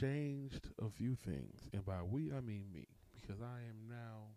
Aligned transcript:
changed 0.00 0.70
a 0.82 0.90
few 0.90 1.14
things, 1.14 1.68
and 1.72 1.84
by 1.84 2.02
we, 2.02 2.32
I 2.32 2.40
mean 2.40 2.66
me, 2.72 2.86
because 3.14 3.40
I 3.40 3.60
am 3.68 3.88
now 3.88 4.34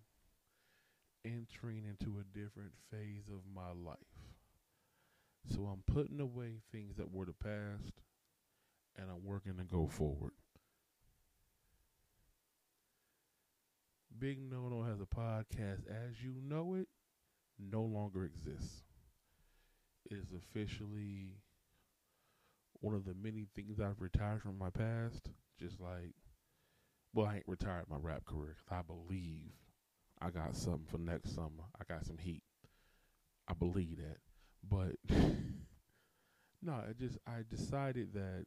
entering 1.25 1.83
into 1.85 2.19
a 2.19 2.37
different 2.37 2.73
phase 2.91 3.29
of 3.29 3.41
my 3.53 3.71
life. 3.71 3.97
So 5.47 5.61
I'm 5.63 5.83
putting 5.91 6.19
away 6.19 6.61
things 6.71 6.97
that 6.97 7.11
were 7.11 7.25
the 7.25 7.33
past, 7.33 7.93
and 8.97 9.09
I'm 9.09 9.25
working 9.25 9.57
to 9.57 9.63
go 9.63 9.87
forward. 9.87 10.33
Big 14.19 14.39
No 14.41 14.67
No 14.69 14.83
has 14.83 14.99
a 14.99 15.05
podcast, 15.05 15.87
as 15.87 16.21
you 16.23 16.33
know 16.41 16.75
it, 16.75 16.87
no 17.59 17.83
longer 17.83 18.25
exists. 18.25 18.83
It 20.09 20.17
is 20.17 20.33
officially 20.33 21.37
one 22.81 22.95
of 22.95 23.05
the 23.05 23.15
many 23.21 23.47
things 23.55 23.79
I've 23.79 24.01
retired 24.01 24.41
from 24.41 24.57
my 24.57 24.69
past. 24.69 25.29
Just 25.59 25.79
like, 25.79 26.13
well, 27.13 27.25
I 27.25 27.35
ain't 27.35 27.47
retired 27.47 27.85
my 27.89 27.97
rap 27.99 28.25
career. 28.25 28.57
I 28.69 28.81
believe 28.81 29.51
I 30.21 30.29
got 30.29 30.55
something 30.55 30.85
for 30.89 30.97
next 30.97 31.33
summer. 31.33 31.65
I 31.79 31.83
got 31.91 32.05
some 32.05 32.17
heat. 32.17 32.43
I 33.47 33.53
believe 33.53 33.97
that. 33.97 34.17
But 34.69 34.95
no, 36.61 36.73
I 36.73 36.93
just 36.99 37.17
I 37.25 37.43
decided 37.49 38.13
that 38.13 38.45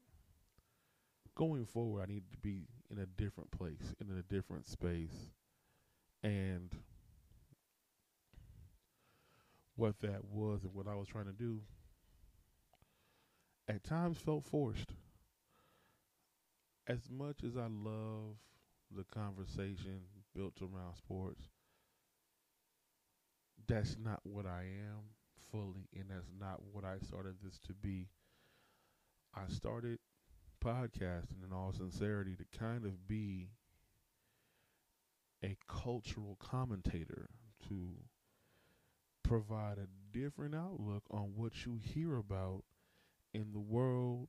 going 1.35 1.65
forward 1.65 2.03
I 2.03 2.13
need 2.13 2.25
to 2.33 2.39
be 2.39 2.67
in 2.91 2.99
a 2.99 3.07
different 3.07 3.51
place, 3.51 3.95
in 4.01 4.17
a 4.17 4.23
different 4.23 4.67
space 4.67 5.31
and 6.23 6.75
what 9.77 9.99
that 10.01 10.25
was 10.25 10.65
and 10.65 10.75
what 10.75 10.87
I 10.87 10.95
was 10.95 11.09
trying 11.09 11.27
to 11.27 11.33
do 11.33 11.61
at 13.71 13.85
times 13.85 14.19
felt 14.19 14.45
forced. 14.45 14.93
As 16.89 17.09
much 17.09 17.45
as 17.45 17.57
I 17.57 17.69
love 17.71 18.35
the 18.91 19.05
conversation 19.15 20.01
built 20.35 20.55
around 20.61 20.97
sports, 20.97 21.43
that's 23.69 23.97
not 23.97 24.19
what 24.25 24.45
I 24.45 24.63
am 24.63 25.15
fully, 25.53 25.89
and 25.95 26.07
that's 26.11 26.27
not 26.41 26.61
what 26.73 26.85
I 26.85 26.99
started 27.07 27.37
this 27.45 27.61
to 27.69 27.73
be. 27.73 28.09
I 29.37 29.43
started 29.49 30.01
podcasting 30.65 31.45
in 31.47 31.53
all 31.53 31.73
sincerity 31.73 32.35
to 32.35 32.59
kind 32.59 32.85
of 32.85 33.07
be 33.07 33.51
a 35.45 35.57
cultural 35.69 36.37
commentator 36.41 37.31
to 37.69 37.93
provide 39.23 39.79
a 39.79 39.87
different 40.19 40.57
outlook 40.57 41.05
on 41.13 41.35
what 41.37 41.65
you 41.65 41.79
hear 41.81 42.17
about 42.17 42.65
in 43.35 43.53
the 43.53 43.59
world 43.59 44.29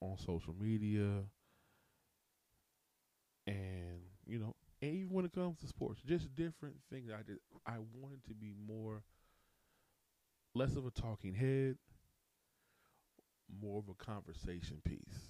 on 0.00 0.16
social 0.18 0.54
media 0.58 1.24
and 3.46 4.00
you 4.26 4.38
know 4.38 4.54
and 4.82 4.94
even 4.94 5.10
when 5.10 5.24
it 5.24 5.32
comes 5.32 5.58
to 5.58 5.66
sports 5.66 6.00
just 6.06 6.34
different 6.34 6.76
things 6.90 7.10
i 7.12 7.22
just 7.22 7.40
i 7.66 7.76
wanted 8.00 8.22
to 8.26 8.34
be 8.34 8.54
more 8.66 9.02
less 10.54 10.74
of 10.76 10.86
a 10.86 10.90
talking 10.90 11.34
head 11.34 11.76
more 13.60 13.78
of 13.78 13.88
a 13.88 14.04
conversation 14.04 14.80
piece 14.84 15.28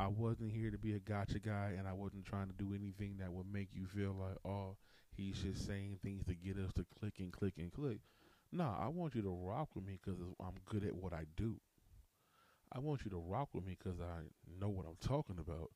I 0.00 0.06
wasn't 0.06 0.52
here 0.52 0.70
to 0.70 0.78
be 0.78 0.94
a 0.94 0.98
gotcha 0.98 1.38
guy, 1.38 1.74
and 1.76 1.86
I 1.86 1.92
wasn't 1.92 2.24
trying 2.24 2.46
to 2.46 2.54
do 2.54 2.74
anything 2.74 3.16
that 3.18 3.30
would 3.30 3.52
make 3.52 3.68
you 3.74 3.86
feel 3.86 4.14
like, 4.18 4.38
oh, 4.46 4.76
he's 5.14 5.38
just 5.42 5.66
saying 5.66 5.98
things 6.02 6.24
to 6.24 6.34
get 6.34 6.56
us 6.56 6.72
to 6.76 6.86
click 6.98 7.14
and 7.18 7.30
click 7.30 7.54
and 7.58 7.70
click. 7.70 7.98
Nah, 8.52 8.76
I 8.80 8.88
want 8.88 9.14
you 9.14 9.22
to 9.22 9.30
rock 9.30 9.68
with 9.74 9.84
me 9.84 9.98
because 10.02 10.20
I'm 10.40 10.54
good 10.66 10.84
at 10.84 10.94
what 10.94 11.12
I 11.12 11.24
do. 11.36 11.56
I 12.72 12.78
want 12.78 13.04
you 13.04 13.10
to 13.10 13.18
rock 13.18 13.48
with 13.52 13.64
me 13.64 13.76
because 13.78 14.00
I 14.00 14.22
know 14.60 14.68
what 14.68 14.86
I'm 14.86 14.96
talking 15.00 15.38
about. 15.38 15.70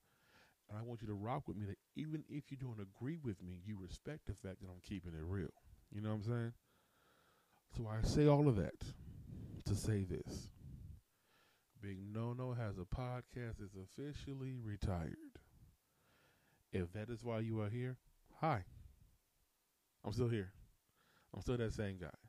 And 0.68 0.78
I 0.78 0.82
want 0.82 1.02
you 1.02 1.08
to 1.08 1.14
rock 1.14 1.46
with 1.46 1.56
me 1.56 1.66
that 1.66 1.78
even 1.94 2.24
if 2.28 2.50
you 2.50 2.56
don't 2.56 2.80
agree 2.80 3.18
with 3.22 3.42
me, 3.42 3.60
you 3.64 3.76
respect 3.80 4.26
the 4.26 4.32
fact 4.32 4.60
that 4.60 4.68
I'm 4.68 4.80
keeping 4.82 5.12
it 5.12 5.22
real. 5.22 5.52
You 5.92 6.00
know 6.00 6.10
what 6.10 6.16
I'm 6.16 6.24
saying? 6.24 6.52
So 7.76 7.88
I 7.88 8.06
say 8.06 8.26
all 8.26 8.48
of 8.48 8.56
that 8.56 8.80
to 9.66 9.74
say 9.74 10.04
this. 10.04 10.50
Big 11.80 11.98
No 12.00 12.32
No 12.32 12.54
has 12.54 12.78
a 12.78 12.84
podcast 12.96 13.60
is 13.62 13.72
officially 13.76 14.54
retired. 14.62 15.16
If 16.72 16.92
that 16.92 17.10
is 17.10 17.22
why 17.22 17.41
you 17.41 17.60
are 17.60 17.68
here, 17.68 17.98
hi. 18.41 18.64
I'm 20.04 20.12
still 20.12 20.28
here. 20.28 20.52
I'm 21.34 21.41
still 21.41 21.56
that 21.56 21.72
same 21.72 21.98
guy. 22.00 22.23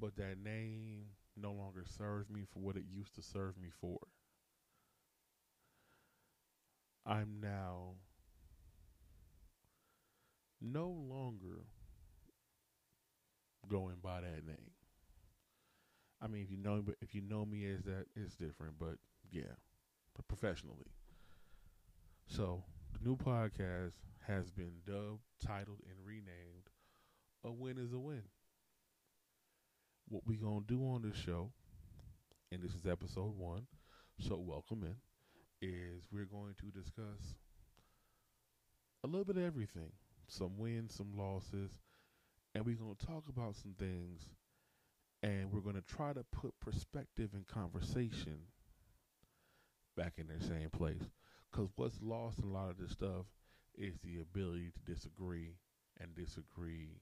But 0.00 0.16
that 0.16 0.38
name 0.42 1.04
no 1.36 1.52
longer 1.52 1.84
serves 1.84 2.28
me 2.30 2.44
for 2.52 2.60
what 2.60 2.76
it 2.76 2.84
used 2.88 3.14
to 3.16 3.22
serve 3.22 3.56
me 3.58 3.68
for. 3.80 3.98
I'm 7.06 7.40
now 7.40 7.96
no 10.60 10.88
longer 10.88 11.66
going 13.68 13.96
by 14.02 14.20
that 14.20 14.46
name. 14.46 14.70
I 16.20 16.26
mean, 16.26 16.42
if 16.42 16.50
you 16.50 16.56
know, 16.58 16.84
if 17.00 17.14
you 17.14 17.22
know 17.22 17.44
me 17.44 17.66
as 17.70 17.82
that, 17.84 18.06
it's 18.14 18.36
different. 18.36 18.78
But 18.78 18.96
yeah, 19.30 19.54
but 20.14 20.28
professionally. 20.28 20.92
So 22.26 22.64
the 22.92 23.00
new 23.06 23.16
podcast 23.16 23.94
has 24.26 24.50
been 24.50 24.80
dubbed, 24.86 25.24
titled, 25.44 25.80
and 25.88 26.04
renamed 26.04 26.70
"A 27.44 27.52
Win 27.52 27.78
Is 27.78 27.92
a 27.92 27.98
Win." 27.98 28.22
What 30.10 30.26
we're 30.26 30.38
gonna 30.42 30.64
do 30.66 30.82
on 30.82 31.02
this 31.02 31.16
show, 31.16 31.52
and 32.50 32.60
this 32.60 32.74
is 32.74 32.84
episode 32.84 33.38
one, 33.38 33.68
so 34.18 34.36
welcome 34.36 34.82
in, 34.82 34.96
is 35.62 36.02
we're 36.10 36.24
going 36.24 36.54
to 36.58 36.66
discuss 36.66 37.36
a 39.04 39.06
little 39.06 39.24
bit 39.24 39.36
of 39.36 39.44
everything, 39.44 39.92
some 40.26 40.58
wins, 40.58 40.96
some 40.96 41.16
losses, 41.16 41.70
and 42.56 42.66
we're 42.66 42.74
gonna 42.74 42.94
talk 43.06 43.22
about 43.28 43.54
some 43.54 43.74
things 43.78 44.26
and 45.22 45.52
we're 45.52 45.60
going 45.60 45.76
to 45.76 45.82
try 45.82 46.12
to 46.12 46.24
put 46.32 46.58
perspective 46.60 47.30
and 47.34 47.46
conversation 47.46 48.38
back 49.96 50.14
in 50.16 50.26
their 50.26 50.40
same 50.40 50.70
place. 50.70 51.10
Because 51.52 51.68
what's 51.76 52.00
lost 52.00 52.38
in 52.38 52.46
a 52.46 52.52
lot 52.52 52.70
of 52.70 52.78
this 52.78 52.92
stuff 52.92 53.26
is 53.76 53.98
the 54.02 54.18
ability 54.18 54.72
to 54.72 54.92
disagree 54.92 55.56
and 56.00 56.14
disagree 56.14 57.00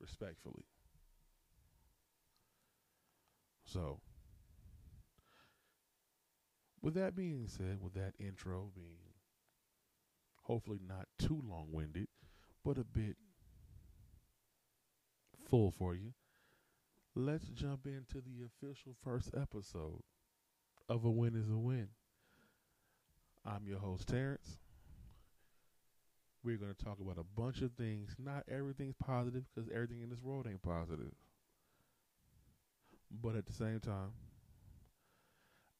respectfully. 0.00 0.64
So, 3.72 4.00
with 6.82 6.94
that 6.94 7.14
being 7.14 7.46
said, 7.46 7.78
with 7.80 7.94
that 7.94 8.14
intro 8.18 8.72
being 8.74 9.14
hopefully 10.42 10.80
not 10.84 11.06
too 11.20 11.40
long 11.48 11.68
winded, 11.70 12.08
but 12.64 12.78
a 12.78 12.84
bit 12.84 13.16
full 15.48 15.70
for 15.70 15.94
you, 15.94 16.14
let's 17.14 17.46
jump 17.46 17.86
into 17.86 18.20
the 18.20 18.44
official 18.44 18.96
first 19.04 19.30
episode 19.40 20.02
of 20.88 21.04
A 21.04 21.10
Win 21.10 21.36
is 21.36 21.48
a 21.48 21.56
Win. 21.56 21.90
I'm 23.46 23.68
your 23.68 23.78
host, 23.78 24.08
Terrence. 24.08 24.58
We're 26.42 26.56
going 26.56 26.74
to 26.74 26.84
talk 26.84 26.98
about 27.00 27.18
a 27.18 27.40
bunch 27.40 27.60
of 27.62 27.70
things. 27.74 28.16
Not 28.18 28.42
everything's 28.50 28.96
positive 28.98 29.44
because 29.54 29.70
everything 29.72 30.00
in 30.00 30.10
this 30.10 30.22
world 30.22 30.48
ain't 30.48 30.62
positive. 30.62 31.12
But 33.10 33.36
at 33.36 33.46
the 33.46 33.52
same 33.52 33.80
time, 33.80 34.12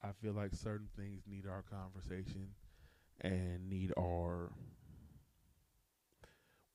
I 0.02 0.08
feel 0.22 0.32
like 0.32 0.54
certain 0.54 0.88
things 0.96 1.22
need 1.26 1.46
our 1.46 1.62
conversation 1.62 2.48
and 3.20 3.68
need 3.68 3.92
our 3.98 4.50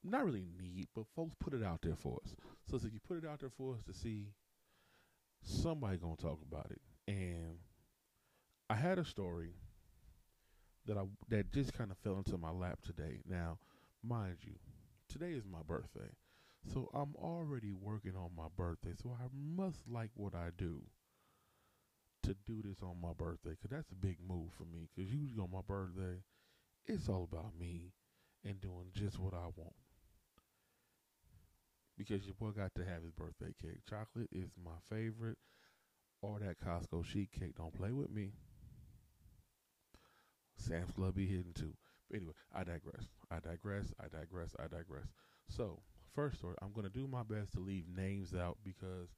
not 0.03 0.23
really 0.23 0.45
need, 0.61 0.87
but 0.95 1.05
folks 1.15 1.35
put 1.39 1.53
it 1.53 1.63
out 1.63 1.81
there 1.81 1.95
for 1.95 2.19
us. 2.23 2.35
So 2.69 2.77
if 2.77 2.83
you 2.83 2.99
put 3.07 3.17
it 3.17 3.27
out 3.27 3.39
there 3.39 3.49
for 3.49 3.73
us 3.73 3.81
to 3.85 3.93
see 3.93 4.27
somebody 5.41 5.97
gonna 5.97 6.15
talk 6.15 6.39
about 6.47 6.67
it. 6.69 6.81
And 7.07 7.57
I 8.69 8.75
had 8.75 8.99
a 8.99 9.05
story 9.05 9.53
that 10.85 10.97
I 10.97 11.03
that 11.29 11.51
just 11.51 11.73
kind 11.73 11.91
of 11.91 11.97
fell 11.97 12.17
into 12.17 12.37
my 12.37 12.51
lap 12.51 12.79
today. 12.83 13.21
Now, 13.27 13.57
mind 14.03 14.37
you, 14.41 14.53
today 15.09 15.31
is 15.31 15.45
my 15.47 15.61
birthday. 15.67 16.11
So 16.73 16.89
I'm 16.93 17.15
already 17.15 17.71
working 17.73 18.15
on 18.15 18.31
my 18.35 18.47
birthday. 18.55 18.93
So 19.01 19.15
I 19.19 19.27
must 19.33 19.87
like 19.87 20.11
what 20.15 20.35
I 20.35 20.49
do 20.57 20.81
to 22.23 22.35
do 22.45 22.61
this 22.63 22.81
on 22.81 22.99
my 22.99 23.13
birthday 23.13 23.55
cuz 23.61 23.69
that's 23.69 23.91
a 23.91 23.95
big 23.95 24.17
move 24.19 24.51
for 24.53 24.65
me 24.65 24.89
cuz 24.95 25.13
usually 25.13 25.41
on 25.41 25.51
my 25.51 25.61
birthday 25.61 26.23
it's 26.87 27.07
all 27.07 27.23
about 27.23 27.55
me 27.55 27.93
and 28.43 28.59
doing 28.61 28.89
just 28.93 29.19
what 29.19 29.33
I 29.33 29.45
want 29.55 29.75
because 31.97 32.25
your 32.25 32.35
boy 32.35 32.51
got 32.51 32.73
to 32.75 32.85
have 32.85 33.03
his 33.03 33.11
birthday 33.11 33.53
cake. 33.61 33.79
Chocolate 33.89 34.29
is 34.31 34.49
my 34.63 34.77
favorite, 34.89 35.37
or 36.21 36.39
that 36.39 36.59
Costco 36.59 37.05
sheet 37.05 37.31
cake. 37.31 37.55
Don't 37.57 37.73
play 37.73 37.91
with 37.91 38.11
me. 38.11 38.31
Sam's 40.57 40.91
Club 40.91 41.15
be 41.15 41.27
hidden 41.27 41.53
too. 41.53 41.73
But 42.09 42.17
anyway, 42.17 42.33
I 42.53 42.63
digress. 42.63 43.07
I 43.31 43.39
digress. 43.39 43.93
I 43.99 44.07
digress. 44.07 44.55
I 44.59 44.63
digress. 44.63 45.07
So, 45.49 45.79
first 46.15 46.37
story, 46.37 46.55
I'm 46.61 46.71
going 46.71 46.87
to 46.87 46.93
do 46.93 47.07
my 47.07 47.23
best 47.23 47.51
to 47.53 47.59
leave 47.59 47.85
names 47.93 48.33
out 48.33 48.57
because 48.63 49.09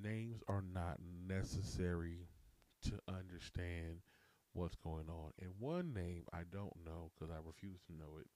names 0.00 0.42
are 0.46 0.62
not 0.62 0.98
necessary 1.26 2.28
to 2.82 2.92
understand 3.08 4.02
what's 4.52 4.76
going 4.76 5.08
on. 5.08 5.32
And 5.40 5.50
one 5.58 5.92
name 5.92 6.24
I 6.32 6.40
don't 6.52 6.76
know 6.84 7.10
because 7.14 7.32
I 7.32 7.38
refuse 7.44 7.80
to 7.86 7.96
know 7.96 8.18
it 8.20 8.26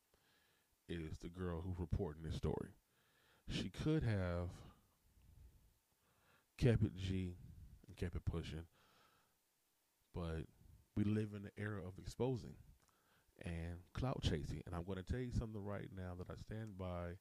is 0.88 1.18
the 1.18 1.28
girl 1.28 1.60
who's 1.60 1.78
reporting 1.78 2.22
this 2.22 2.36
story. 2.36 2.70
She 3.48 3.70
could 3.70 4.02
have 4.02 4.48
kept 6.58 6.82
it 6.82 6.96
G 6.96 7.36
and 7.86 7.96
kept 7.96 8.16
it 8.16 8.24
pushing, 8.24 8.64
but 10.14 10.46
we 10.96 11.04
live 11.04 11.30
in 11.34 11.42
the 11.42 11.62
era 11.62 11.80
of 11.86 11.98
exposing 11.98 12.54
and 13.44 13.78
clout 13.94 14.20
chasing. 14.22 14.62
And 14.66 14.74
I'm 14.74 14.84
going 14.84 14.98
to 14.98 15.04
tell 15.04 15.20
you 15.20 15.32
something 15.32 15.62
right 15.64 15.88
now 15.96 16.12
that 16.18 16.30
I 16.30 16.34
stand 16.36 16.78
by 16.78 17.16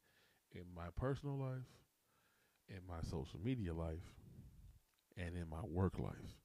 in 0.54 0.64
my 0.76 0.88
personal 0.96 1.38
life, 1.38 1.68
in 2.68 2.80
my 2.88 3.02
social 3.04 3.40
media 3.44 3.74
life, 3.74 4.14
and 5.18 5.36
in 5.36 5.50
my 5.50 5.62
work 5.64 6.00
life. 6.00 6.38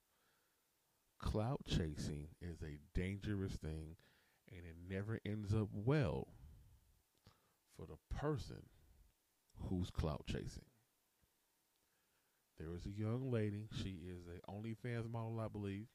Clout 1.19 1.61
chasing 1.67 2.29
is 2.41 2.63
a 2.63 2.79
dangerous 2.95 3.55
thing 3.55 3.97
and 4.51 4.61
it 4.67 4.77
never 4.89 5.19
ends 5.25 5.55
up 5.55 5.69
well 5.73 6.29
for 7.77 7.87
the 7.87 7.99
person 8.15 8.63
who's 9.69 9.91
clout 9.91 10.25
chasing. 10.27 10.65
There 12.59 12.75
is 12.75 12.87
a 12.87 12.91
young 12.91 13.31
lady. 13.31 13.69
She 13.73 13.99
is 14.09 14.23
a 14.27 14.51
OnlyFans 14.51 15.11
model, 15.11 15.41
I 15.41 15.49
believe. 15.49 15.87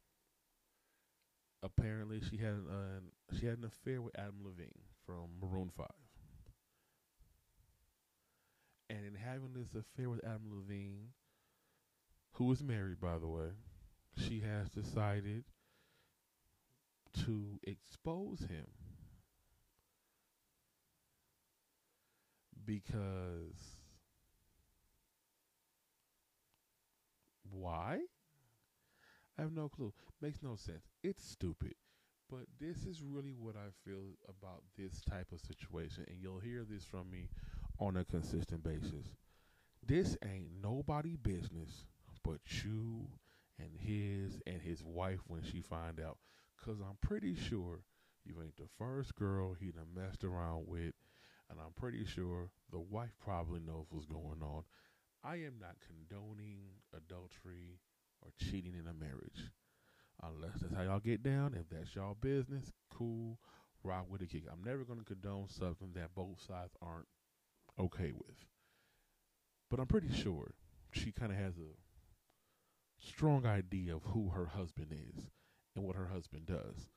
Apparently, 1.64 2.22
she 2.22 2.38
had 2.38 2.54
an 2.54 3.12
she 3.40 3.46
had 3.46 3.60
an 3.60 3.66
affair 3.66 4.02
with 4.02 4.18
Adam 4.18 4.44
Levine 4.44 4.82
from 5.06 5.30
Maroon 5.42 5.72
Five. 5.76 5.88
And 8.92 9.06
in 9.06 9.16
having 9.16 9.54
this 9.54 9.70
affair 9.74 10.10
with 10.10 10.22
Adam 10.26 10.52
Levine, 10.54 11.12
who 12.34 12.52
is 12.52 12.62
married, 12.62 13.00
by 13.00 13.18
the 13.18 13.28
way, 13.28 13.52
she 14.18 14.42
has 14.42 14.70
decided 14.70 15.46
to 17.24 17.58
expose 17.64 18.42
him 18.42 18.68
because 22.66 23.78
why? 27.50 28.00
I 29.38 29.42
have 29.42 29.54
no 29.54 29.70
clue. 29.70 29.94
Makes 30.22 30.44
no 30.44 30.58
sense. 30.58 30.90
It's 31.02 31.26
stupid. 31.26 31.76
But 32.30 32.46
this 32.60 32.86
is 32.86 33.02
really 33.02 33.34
what 33.38 33.56
I 33.56 33.72
feel 33.86 34.18
about 34.28 34.64
this 34.78 35.02
type 35.02 35.32
of 35.32 35.40
situation, 35.40 36.06
and 36.10 36.18
you'll 36.22 36.40
hear 36.40 36.66
this 36.70 36.84
from 36.84 37.10
me 37.10 37.30
on 37.82 37.98
a 37.98 38.06
consistent 38.06 38.64
basis. 38.64 39.16
This 39.86 40.16
ain't 40.24 40.50
nobody 40.62 41.16
business 41.16 41.88
but 42.24 42.40
you 42.64 43.08
and 43.58 43.72
his 43.76 44.40
and 44.46 44.62
his 44.62 44.84
wife 44.84 45.20
when 45.28 45.42
she 45.42 45.62
find 45.62 46.00
out. 46.00 46.20
Cause 46.64 46.78
I'm 46.80 46.98
pretty 47.02 47.36
sure 47.36 47.80
you 48.24 48.36
ain't 48.44 48.58
the 48.58 48.70
first 48.78 49.16
girl 49.16 49.56
he 49.60 49.72
done 49.72 49.88
messed 49.96 50.24
around 50.24 50.68
with, 50.68 50.94
and 51.50 51.60
I'm 51.60 51.74
pretty 51.76 52.06
sure 52.06 52.52
the 52.72 52.80
wife 52.80 53.16
probably 53.20 53.60
knows 53.60 53.88
what's 53.90 54.06
going 54.06 54.44
on. 54.44 54.64
I 55.24 55.38
am 55.38 55.56
not 55.60 55.78
condoning 55.86 56.60
adultery 56.96 57.80
or 58.22 58.30
cheating 58.40 58.76
in 58.80 58.88
a 58.88 58.94
marriage. 58.94 59.50
Unless 60.22 60.60
that's 60.62 60.76
how 60.76 60.84
y'all 60.84 61.00
get 61.00 61.24
down. 61.24 61.56
If 61.60 61.68
that's 61.76 61.96
y'all 61.96 62.16
business, 62.22 62.72
cool. 62.96 63.40
Rock 63.84 64.06
with 64.08 64.22
the 64.22 64.28
kick. 64.28 64.44
I'm 64.52 64.64
never 64.64 64.84
to 64.84 65.04
condone 65.04 65.48
something 65.50 65.94
that 65.96 66.14
both 66.14 66.40
sides 66.46 66.76
aren't 66.80 67.08
okay 67.80 68.12
with. 68.14 68.46
But 69.70 69.80
I'm 69.80 69.88
pretty 69.88 70.12
sure 70.12 70.52
she 70.92 71.12
kind 71.12 71.32
of 71.32 71.38
has 71.38 71.58
a 71.58 71.76
strong 73.00 73.46
idea 73.46 73.96
of 73.96 74.04
who 74.04 74.30
her 74.30 74.48
husband 74.48 74.92
is 74.92 75.30
and 75.76 75.86
what 75.86 75.96
her 75.96 76.08
husband 76.08 76.46
does. 76.46 76.90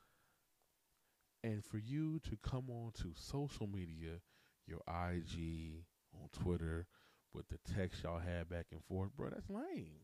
And 1.42 1.64
for 1.64 1.78
you 1.78 2.20
to 2.20 2.38
come 2.42 2.70
on 2.70 2.92
to 3.02 3.12
social 3.14 3.66
media, 3.66 4.20
your 4.66 4.80
IG, 4.88 5.84
on 6.14 6.28
Twitter, 6.32 6.86
with 7.34 7.48
the 7.48 7.58
text 7.74 8.02
y'all 8.02 8.18
had 8.18 8.48
back 8.48 8.66
and 8.72 8.82
forth, 8.84 9.10
bro, 9.16 9.28
that's 9.30 9.50
lame. 9.50 10.00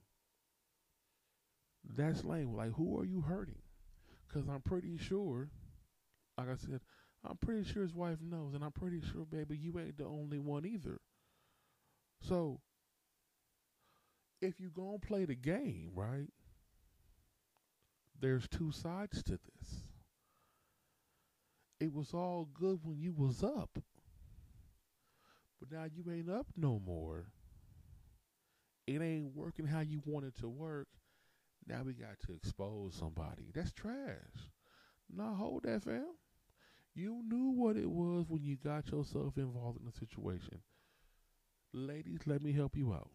That's 1.96 2.24
lame. 2.24 2.54
Like, 2.54 2.72
who 2.72 2.98
are 2.98 3.06
you 3.06 3.22
hurting? 3.22 3.62
Because 4.28 4.48
I'm 4.48 4.60
pretty 4.60 4.98
sure, 4.98 5.48
like 6.36 6.48
I 6.48 6.56
said, 6.56 6.80
I'm 7.24 7.36
pretty 7.36 7.64
sure 7.64 7.82
his 7.82 7.94
wife 7.94 8.18
knows, 8.22 8.54
and 8.54 8.64
I'm 8.64 8.72
pretty 8.72 9.00
sure, 9.00 9.24
baby, 9.24 9.56
you 9.56 9.78
ain't 9.78 9.98
the 9.98 10.06
only 10.06 10.38
one 10.38 10.64
either. 10.64 11.00
So, 12.22 12.60
if 14.40 14.58
you 14.58 14.70
gonna 14.70 14.98
play 14.98 15.26
the 15.26 15.34
game, 15.34 15.90
right? 15.94 16.28
There's 18.18 18.48
two 18.48 18.72
sides 18.72 19.22
to 19.24 19.32
this. 19.32 19.84
It 21.78 21.92
was 21.92 22.12
all 22.12 22.48
good 22.52 22.80
when 22.82 22.98
you 22.98 23.12
was 23.12 23.42
up. 23.42 23.70
But 25.58 25.72
now 25.72 25.84
you 25.84 26.10
ain't 26.12 26.30
up 26.30 26.46
no 26.56 26.78
more. 26.78 27.26
It 28.86 29.00
ain't 29.00 29.34
working 29.34 29.66
how 29.66 29.80
you 29.80 30.02
want 30.04 30.26
it 30.26 30.36
to 30.40 30.48
work. 30.48 30.88
Now 31.66 31.82
we 31.84 31.94
got 31.94 32.18
to 32.26 32.32
expose 32.34 32.94
somebody. 32.94 33.50
That's 33.54 33.72
trash. 33.72 34.50
Now 35.14 35.34
hold 35.34 35.62
that, 35.64 35.84
fam. 35.84 36.06
You 36.94 37.22
knew 37.26 37.50
what 37.50 37.76
it 37.76 37.90
was 37.90 38.26
when 38.28 38.42
you 38.42 38.56
got 38.56 38.90
yourself 38.90 39.36
involved 39.36 39.78
in 39.80 39.86
the 39.86 39.92
situation. 39.92 40.60
Ladies, 41.72 42.20
let 42.26 42.42
me 42.42 42.52
help 42.52 42.76
you 42.76 42.92
out. 42.92 43.10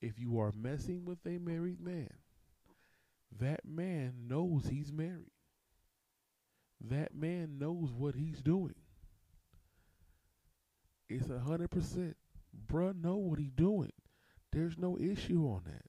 If 0.00 0.18
you 0.18 0.38
are 0.40 0.52
messing 0.52 1.04
with 1.04 1.18
a 1.26 1.38
married 1.38 1.80
man, 1.80 2.10
that 3.38 3.60
man 3.66 4.26
knows 4.26 4.68
he's 4.68 4.92
married. 4.92 5.32
That 6.80 7.14
man 7.14 7.58
knows 7.58 7.92
what 7.92 8.14
he's 8.14 8.40
doing. 8.40 8.74
It's 11.08 11.30
a 11.30 11.38
hundred 11.38 11.70
percent. 11.70 12.16
Bruh 12.66 12.94
know 12.98 13.16
what 13.16 13.38
he 13.38 13.50
doing. 13.54 13.92
There's 14.52 14.78
no 14.78 14.98
issue 14.98 15.42
on 15.46 15.62
that. 15.66 15.86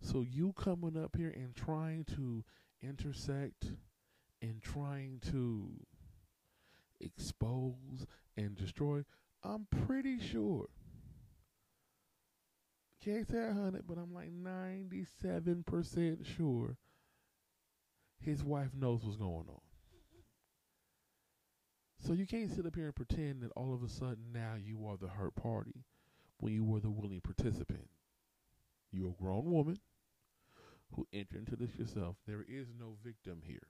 So 0.00 0.22
you 0.22 0.52
coming 0.52 0.96
up 0.96 1.16
here 1.16 1.30
and 1.34 1.54
trying 1.54 2.04
to 2.16 2.44
intersect 2.82 3.66
and 4.40 4.62
trying 4.62 5.20
to 5.30 5.70
expose 7.00 8.06
and 8.36 8.56
destroy, 8.56 9.02
I'm 9.42 9.66
pretty 9.86 10.18
sure. 10.18 10.66
Can't 13.04 13.26
say 13.28 13.52
hundred, 13.52 13.86
but 13.86 13.98
I'm 13.98 14.12
like 14.12 14.32
ninety-seven 14.32 15.62
percent 15.64 16.26
sure 16.26 16.76
his 18.18 18.42
wife 18.42 18.70
knows 18.76 19.04
what's 19.04 19.16
going 19.16 19.46
on. 19.48 19.60
So 21.98 22.12
you 22.12 22.26
can't 22.26 22.50
sit 22.50 22.66
up 22.66 22.74
here 22.74 22.86
and 22.86 22.94
pretend 22.94 23.42
that 23.42 23.52
all 23.56 23.72
of 23.74 23.82
a 23.82 23.88
sudden 23.88 24.32
now 24.32 24.54
you 24.60 24.86
are 24.86 24.96
the 24.96 25.08
hurt 25.08 25.34
party 25.34 25.84
when 26.38 26.52
you 26.52 26.64
were 26.64 26.80
the 26.80 26.90
willing 26.90 27.20
participant. 27.20 27.88
You're 28.90 29.10
a 29.10 29.22
grown 29.22 29.50
woman 29.50 29.78
who 30.94 31.06
entered 31.12 31.38
into 31.38 31.56
this 31.56 31.76
yourself. 31.76 32.16
There 32.26 32.44
is 32.46 32.68
no 32.78 32.96
victim 33.04 33.42
here. 33.44 33.68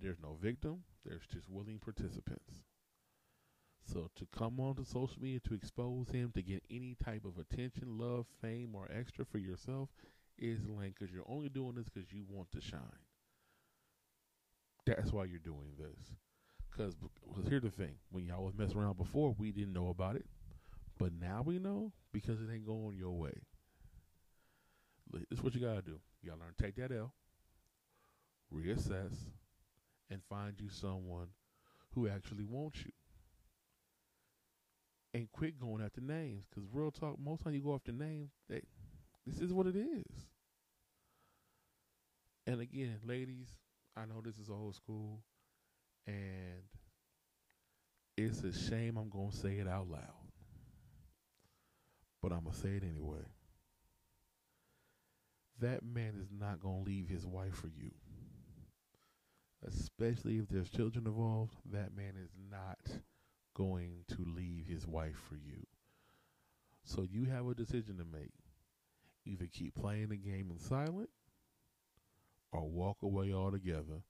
There's 0.00 0.20
no 0.22 0.36
victim, 0.40 0.84
there's 1.04 1.26
just 1.32 1.48
willing 1.48 1.78
participants. 1.78 2.62
So 3.84 4.10
to 4.16 4.26
come 4.36 4.60
onto 4.60 4.84
social 4.84 5.20
media 5.20 5.40
to 5.40 5.54
expose 5.54 6.08
him 6.08 6.30
to 6.34 6.42
get 6.42 6.62
any 6.70 6.96
type 7.02 7.24
of 7.24 7.38
attention, 7.38 7.98
love, 7.98 8.26
fame, 8.40 8.74
or 8.74 8.88
extra 8.90 9.24
for 9.24 9.38
yourself 9.38 9.88
is 10.38 10.60
lame 10.68 10.94
because 10.98 11.12
you're 11.12 11.28
only 11.28 11.48
doing 11.48 11.74
this 11.74 11.88
because 11.88 12.12
you 12.12 12.24
want 12.28 12.50
to 12.52 12.60
shine. 12.60 12.80
That's 14.86 15.12
why 15.12 15.24
you're 15.24 15.38
doing 15.38 15.74
this. 15.78 16.12
Because 16.70 16.94
here's 17.48 17.62
the 17.62 17.70
thing: 17.70 17.96
when 18.10 18.24
y'all 18.24 18.44
was 18.44 18.54
messing 18.56 18.78
around 18.78 18.96
before, 18.96 19.34
we 19.38 19.52
didn't 19.52 19.74
know 19.74 19.88
about 19.88 20.16
it, 20.16 20.26
but 20.98 21.12
now 21.12 21.42
we 21.44 21.58
know 21.58 21.92
because 22.12 22.40
it 22.40 22.48
ain't 22.52 22.66
going 22.66 22.96
your 22.96 23.12
way. 23.12 23.34
This 25.12 25.38
is 25.38 25.42
what 25.42 25.54
you 25.54 25.60
gotta 25.60 25.82
do. 25.82 26.00
You 26.22 26.30
gotta 26.30 26.40
learn 26.40 26.54
to 26.56 26.62
take 26.62 26.76
that 26.76 26.92
L, 26.92 27.12
reassess, 28.52 29.14
and 30.12 30.20
find 30.28 30.54
you 30.60 30.68
someone 30.68 31.28
who 31.94 32.06
actually 32.06 32.44
wants 32.44 32.84
you. 32.84 32.92
And 35.14 35.30
quit 35.32 35.58
going 35.58 35.82
after 35.82 36.00
names, 36.00 36.44
because 36.48 36.68
real 36.72 36.90
talk, 36.90 37.16
most 37.18 37.42
time 37.42 37.54
you 37.54 37.60
go 37.60 37.74
after 37.74 37.92
names, 37.92 38.30
they, 38.48 38.62
this 39.26 39.40
is 39.40 39.52
what 39.52 39.66
it 39.66 39.76
is. 39.76 40.26
And 42.46 42.60
again, 42.60 42.98
ladies, 43.06 43.48
I 43.96 44.02
know 44.02 44.20
this 44.24 44.38
is 44.38 44.48
old 44.48 44.74
school, 44.74 45.20
and 46.06 46.62
it's 48.16 48.42
a 48.42 48.52
shame 48.52 48.96
I'm 48.96 49.10
to 49.10 49.36
say 49.36 49.58
it 49.58 49.68
out 49.68 49.88
loud. 49.88 50.00
But 52.22 52.32
I'm 52.32 52.44
to 52.50 52.56
say 52.56 52.76
it 52.76 52.84
anyway. 52.84 53.26
That 55.60 55.84
man 55.84 56.14
is 56.20 56.28
not 56.36 56.62
to 56.62 56.68
leave 56.68 57.08
his 57.08 57.26
wife 57.26 57.54
for 57.54 57.68
you. 57.68 57.90
Especially 59.66 60.38
if 60.38 60.48
there's 60.48 60.70
children 60.70 61.06
involved, 61.06 61.54
that 61.70 61.96
man 61.96 62.14
is 62.22 62.30
not 62.50 63.00
going 63.54 64.04
to 64.08 64.24
leave 64.24 64.66
his 64.66 64.86
wife 64.86 65.20
for 65.28 65.36
you. 65.36 65.66
So 66.84 67.02
you 67.02 67.24
have 67.26 67.46
a 67.46 67.54
decision 67.54 67.98
to 67.98 68.04
make. 68.04 68.32
Either 69.24 69.46
keep 69.52 69.76
playing 69.76 70.08
the 70.08 70.16
game 70.16 70.50
in 70.50 70.58
silence 70.58 71.10
or 72.50 72.68
walk 72.68 72.98
away 73.02 73.32
altogether. 73.32 74.02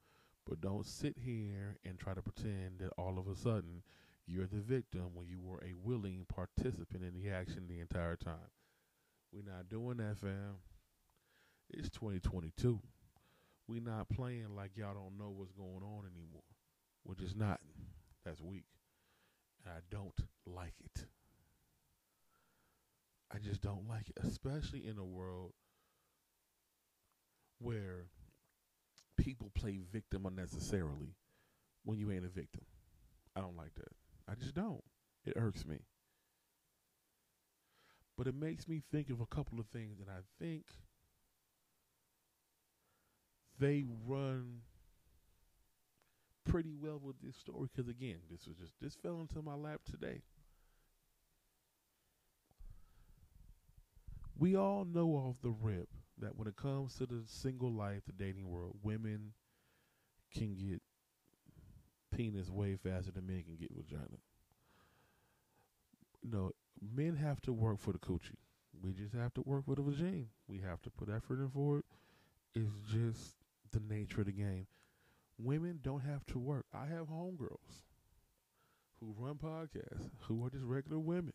But 0.48 0.60
don't 0.60 0.86
sit 0.86 1.16
here 1.18 1.76
and 1.84 1.98
try 1.98 2.14
to 2.14 2.22
pretend 2.22 2.78
that 2.80 2.92
all 2.96 3.18
of 3.18 3.28
a 3.28 3.36
sudden 3.36 3.82
you're 4.26 4.46
the 4.46 4.60
victim 4.60 5.10
when 5.14 5.26
you 5.28 5.38
were 5.38 5.58
a 5.58 5.74
willing 5.74 6.24
participant 6.28 7.02
in 7.04 7.14
the 7.14 7.30
action 7.30 7.66
the 7.68 7.80
entire 7.80 8.16
time. 8.16 8.50
We're 9.32 9.50
not 9.50 9.68
doing 9.68 9.98
that, 9.98 10.18
fam. 10.18 10.56
It's 11.70 11.90
2022. 11.90 12.80
We're 13.68 13.80
not 13.80 14.08
playing 14.08 14.54
like 14.54 14.76
y'all 14.76 14.94
don't 14.94 15.18
know 15.18 15.32
what's 15.34 15.52
going 15.52 15.82
on 15.82 16.04
anymore. 16.04 16.42
We're 17.04 17.14
just 17.14 17.36
not. 17.36 17.60
That's 18.24 18.40
weak. 18.40 18.66
And 19.64 19.74
I 19.74 19.80
don't 19.90 20.14
like 20.46 20.74
it. 20.84 21.06
I 23.34 23.38
just 23.38 23.62
don't 23.62 23.88
like 23.88 24.10
it, 24.10 24.18
especially 24.22 24.86
in 24.86 24.98
a 24.98 25.04
world 25.04 25.52
where 27.58 28.06
people 29.16 29.50
play 29.54 29.78
victim 29.92 30.26
unnecessarily 30.26 31.14
when 31.84 31.98
you 31.98 32.10
ain't 32.12 32.26
a 32.26 32.28
victim. 32.28 32.64
I 33.34 33.40
don't 33.40 33.56
like 33.56 33.74
that. 33.76 33.92
I 34.28 34.34
just 34.34 34.54
don't. 34.54 34.82
It 35.24 35.34
irks 35.36 35.64
me. 35.64 35.78
But 38.18 38.26
it 38.26 38.34
makes 38.34 38.68
me 38.68 38.82
think 38.92 39.08
of 39.08 39.20
a 39.20 39.26
couple 39.26 39.58
of 39.58 39.66
things, 39.66 39.98
and 40.00 40.10
I 40.10 40.20
think 40.38 40.64
they 43.62 43.84
run 44.06 44.62
pretty 46.44 46.74
well 46.74 47.00
with 47.02 47.16
this 47.22 47.36
story. 47.36 47.68
Because 47.72 47.88
again, 47.88 48.18
this 48.30 48.46
was 48.46 48.56
just 48.56 48.72
this 48.80 48.96
fell 48.96 49.20
into 49.20 49.40
my 49.42 49.54
lap 49.54 49.80
today. 49.88 50.20
We 54.36 54.56
all 54.56 54.84
know 54.84 55.10
off 55.10 55.36
the 55.42 55.50
rip 55.50 55.88
that 56.18 56.36
when 56.36 56.48
it 56.48 56.56
comes 56.56 56.96
to 56.96 57.06
the 57.06 57.22
single 57.26 57.70
life, 57.72 58.02
the 58.06 58.12
dating 58.12 58.50
world, 58.50 58.76
women 58.82 59.32
can 60.34 60.56
get 60.56 60.82
penis 62.14 62.50
way 62.50 62.76
faster 62.76 63.12
than 63.12 63.26
men 63.26 63.44
can 63.44 63.56
get 63.56 63.70
vagina. 63.74 64.18
No, 66.24 66.50
men 66.80 67.16
have 67.16 67.40
to 67.42 67.52
work 67.52 67.78
for 67.78 67.92
the 67.92 67.98
coochie. 67.98 68.38
We 68.82 68.92
just 68.92 69.14
have 69.14 69.32
to 69.34 69.42
work 69.42 69.66
for 69.66 69.76
the 69.76 69.82
vagina. 69.82 70.24
We 70.48 70.58
have 70.60 70.82
to 70.82 70.90
put 70.90 71.08
effort 71.08 71.38
in 71.38 71.50
for 71.50 71.78
it. 71.78 71.84
It's 72.54 72.72
just 72.90 73.41
the 73.72 73.80
nature 73.80 74.20
of 74.20 74.26
the 74.26 74.32
game. 74.32 74.66
Women 75.38 75.80
don't 75.82 76.02
have 76.02 76.24
to 76.26 76.38
work. 76.38 76.66
I 76.72 76.86
have 76.86 77.08
homegirls 77.08 77.82
who 79.00 79.14
run 79.18 79.34
podcasts 79.34 80.10
who 80.28 80.44
are 80.44 80.50
just 80.50 80.64
regular 80.64 80.98
women 80.98 81.32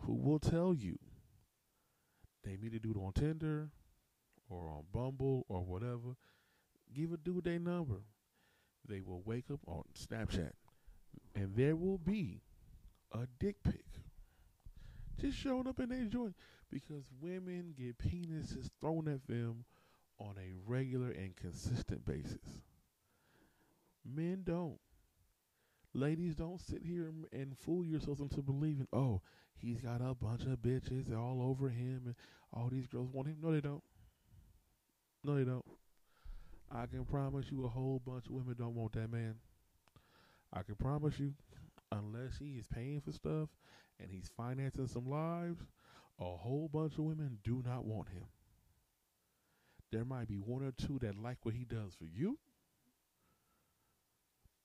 who 0.00 0.14
will 0.14 0.38
tell 0.38 0.74
you 0.74 0.98
they 2.44 2.56
meet 2.56 2.74
a 2.74 2.78
dude 2.78 2.96
on 2.96 3.12
Tinder 3.12 3.70
or 4.48 4.70
on 4.70 4.84
Bumble 4.92 5.44
or 5.48 5.62
whatever. 5.64 6.16
Give 6.94 7.12
a 7.12 7.16
dude 7.16 7.44
their 7.44 7.58
number. 7.58 8.02
They 8.88 9.00
will 9.00 9.20
wake 9.24 9.50
up 9.52 9.60
on 9.66 9.82
Snapchat 9.98 10.52
and 11.34 11.56
there 11.56 11.76
will 11.76 11.98
be 11.98 12.40
a 13.12 13.26
dick 13.38 13.56
pic 13.62 13.84
just 15.20 15.38
showing 15.38 15.66
up 15.66 15.80
in 15.80 15.88
their 15.88 16.04
joint 16.04 16.34
because 16.70 17.04
women 17.20 17.74
get 17.76 17.98
penises 17.98 18.68
thrown 18.80 19.08
at 19.08 19.26
them 19.26 19.64
on 20.18 20.34
a 20.38 20.54
regular 20.66 21.10
and 21.10 21.36
consistent 21.36 22.04
basis. 22.04 22.62
Men 24.04 24.42
don't. 24.44 24.78
Ladies, 25.94 26.34
don't 26.34 26.60
sit 26.60 26.82
here 26.82 27.10
and 27.32 27.58
fool 27.58 27.84
yourselves 27.84 28.20
into 28.20 28.42
believing, 28.42 28.86
oh, 28.92 29.22
he's 29.56 29.80
got 29.80 30.00
a 30.00 30.14
bunch 30.14 30.42
of 30.42 30.58
bitches 30.58 31.16
all 31.16 31.40
over 31.42 31.68
him 31.68 32.02
and 32.04 32.14
all 32.52 32.68
these 32.68 32.86
girls 32.86 33.08
want 33.12 33.28
him. 33.28 33.36
No, 33.42 33.52
they 33.52 33.60
don't. 33.60 33.82
No, 35.24 35.36
they 35.36 35.44
don't. 35.44 35.64
I 36.70 36.86
can 36.86 37.04
promise 37.04 37.46
you 37.50 37.64
a 37.64 37.68
whole 37.68 38.00
bunch 38.04 38.26
of 38.26 38.32
women 38.32 38.56
don't 38.58 38.74
want 38.74 38.92
that 38.92 39.10
man. 39.10 39.36
I 40.52 40.62
can 40.62 40.74
promise 40.74 41.18
you, 41.18 41.32
unless 41.92 42.38
he 42.38 42.58
is 42.58 42.66
paying 42.66 43.00
for 43.00 43.12
stuff 43.12 43.48
and 44.00 44.10
he's 44.10 44.30
financing 44.36 44.86
some 44.86 45.08
lives, 45.08 45.62
a 46.20 46.24
whole 46.24 46.68
bunch 46.72 46.94
of 46.94 47.04
women 47.04 47.38
do 47.44 47.62
not 47.64 47.84
want 47.84 48.08
him. 48.08 48.24
There 49.96 50.04
might 50.04 50.28
be 50.28 50.36
one 50.36 50.62
or 50.62 50.72
two 50.72 50.98
that 50.98 51.16
like 51.16 51.38
what 51.42 51.54
he 51.54 51.64
does 51.64 51.94
for 51.94 52.04
you, 52.04 52.38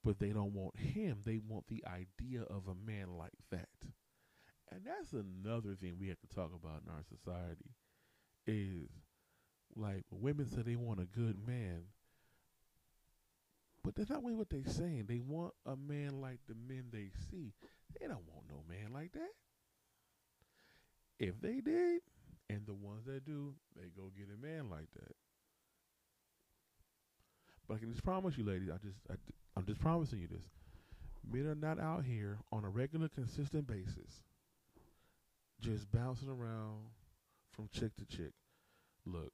but 0.03 0.19
they 0.19 0.31
don't 0.31 0.53
want 0.53 0.75
him. 0.77 1.21
They 1.23 1.37
want 1.37 1.67
the 1.69 1.81
idea 1.87 2.41
of 2.41 2.67
a 2.67 2.75
man 2.75 3.15
like 3.17 3.31
that. 3.49 3.69
And 4.69 4.81
that's 4.83 5.13
another 5.13 5.75
thing 5.75 5.95
we 5.97 6.09
have 6.09 6.19
to 6.19 6.35
talk 6.35 6.51
about 6.53 6.81
in 6.85 6.91
our 6.91 7.03
society 7.07 7.69
is 8.45 8.89
like 9.73 10.03
women 10.11 10.49
say 10.49 10.63
they 10.63 10.75
want 10.75 10.99
a 10.99 11.05
good 11.05 11.37
man. 11.47 11.83
But 13.85 13.95
that's 13.95 14.09
not 14.09 14.25
really 14.25 14.35
what 14.35 14.49
they're 14.49 14.65
saying. 14.65 15.05
They 15.07 15.19
want 15.19 15.53
a 15.65 15.77
man 15.77 16.19
like 16.19 16.39
the 16.49 16.55
men 16.55 16.87
they 16.91 17.11
see. 17.31 17.53
They 17.97 18.05
don't 18.05 18.27
want 18.27 18.49
no 18.49 18.65
man 18.67 18.91
like 18.91 19.13
that. 19.13 19.31
If 21.19 21.39
they 21.39 21.61
did, 21.61 22.01
and 22.51 22.65
the 22.65 22.73
ones 22.73 23.05
that 23.05 23.25
do, 23.25 23.53
they 23.75 23.87
go 23.95 24.11
get 24.17 24.27
a 24.27 24.45
man 24.45 24.69
like 24.69 24.87
that. 24.95 25.15
But 27.67 27.75
I 27.75 27.77
can 27.77 27.91
just 27.91 28.03
promise 28.03 28.37
you, 28.37 28.43
ladies, 28.43 28.69
I 28.69 28.77
just 28.85 28.97
I, 29.09 29.13
I'm 29.55 29.65
just 29.65 29.79
promising 29.79 30.19
you 30.19 30.27
this. 30.27 30.43
Men 31.31 31.47
are 31.47 31.55
not 31.55 31.79
out 31.79 32.03
here 32.03 32.39
on 32.51 32.65
a 32.65 32.69
regular, 32.69 33.07
consistent 33.07 33.67
basis, 33.67 34.23
just 35.61 35.91
bouncing 35.91 36.29
around 36.29 36.79
from 37.51 37.69
chick 37.71 37.95
to 37.97 38.05
chick. 38.05 38.33
Look, 39.05 39.31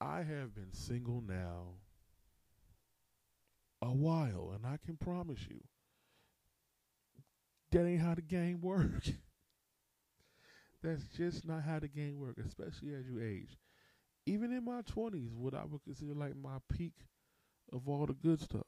I 0.00 0.18
have 0.18 0.54
been 0.54 0.72
single 0.72 1.22
now 1.26 1.76
a 3.80 3.92
while, 3.92 4.52
and 4.54 4.66
I 4.66 4.78
can 4.84 4.96
promise 4.96 5.40
you 5.48 5.60
that 7.70 7.86
ain't 7.86 8.02
how 8.02 8.14
the 8.14 8.22
game 8.22 8.60
works. 8.62 9.12
That's 10.86 11.02
just 11.16 11.44
not 11.44 11.64
how 11.64 11.80
the 11.80 11.88
game 11.88 12.20
works, 12.20 12.46
especially 12.46 12.94
as 12.94 13.08
you 13.08 13.20
age. 13.20 13.58
Even 14.24 14.52
in 14.52 14.64
my 14.64 14.82
twenties, 14.82 15.34
what 15.34 15.52
I 15.52 15.64
would 15.64 15.82
consider 15.82 16.14
like 16.14 16.36
my 16.36 16.58
peak 16.72 16.92
of 17.72 17.88
all 17.88 18.06
the 18.06 18.12
good 18.12 18.40
stuff. 18.40 18.62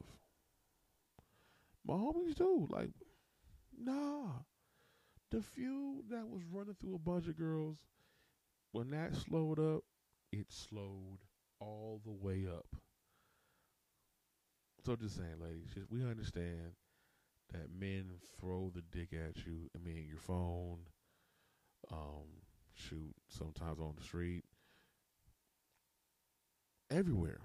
My 1.87 1.94
homies 1.94 2.34
do. 2.34 2.66
Like, 2.70 2.90
nah. 3.80 4.30
The 5.30 5.40
few 5.40 6.02
that 6.10 6.28
was 6.28 6.42
running 6.50 6.75
through 6.80 6.96
a 6.96 6.98
bunch 6.98 7.28
of 7.28 7.38
girls, 7.38 7.76
when 8.72 8.90
that 8.90 9.14
slowed 9.14 9.60
up, 9.60 9.84
it 10.32 10.46
slowed 10.48 11.20
all 11.60 12.00
the 12.04 12.10
way 12.10 12.46
up. 12.52 12.66
So 14.84 14.96
just 14.96 15.14
saying, 15.14 15.38
ladies, 15.40 15.70
just 15.72 15.88
we 15.88 16.02
understand 16.02 16.72
that 17.52 17.68
men 17.78 18.10
throw 18.40 18.72
the 18.75 18.82
dick 18.90 19.10
at 19.12 19.46
you. 19.46 19.70
I 19.76 19.78
mean, 19.87 20.06
your 20.08 20.18
phone, 20.18 20.78
um, 21.92 22.26
shoot, 22.75 23.14
sometimes 23.28 23.80
on 23.80 23.94
the 23.97 24.04
street, 24.04 24.44
everywhere. 26.90 27.40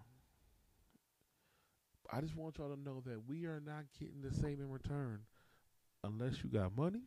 I 2.12 2.22
just 2.22 2.36
want 2.36 2.58
y'all 2.58 2.76
to 2.76 2.80
know 2.80 3.02
that 3.06 3.28
we 3.28 3.46
are 3.46 3.62
not 3.66 3.86
getting 4.00 4.22
the 4.22 4.34
same 4.34 4.60
in 4.60 4.70
return 4.70 5.22
unless 6.04 6.44
you 6.44 6.50
got 6.50 6.76
money, 6.78 7.02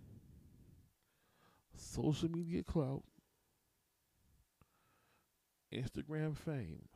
social 1.77 2.29
media 2.29 2.63
clout, 2.63 3.05
Instagram 5.73 6.37
fame. 6.37 6.89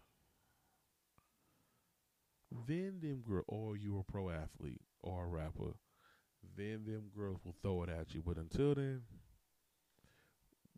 Then 2.66 2.98
them 3.00 3.22
girl, 3.26 3.44
or 3.46 3.76
you 3.76 3.98
a 3.98 4.10
pro 4.10 4.28
athlete 4.30 4.80
or 5.02 5.24
a 5.24 5.28
rapper, 5.28 5.76
then 6.56 6.84
them 6.84 7.10
girls 7.14 7.38
will 7.44 7.54
throw 7.62 7.84
it 7.84 7.90
at 7.90 8.12
you. 8.14 8.22
But 8.26 8.38
until 8.38 8.74
then, 8.74 9.02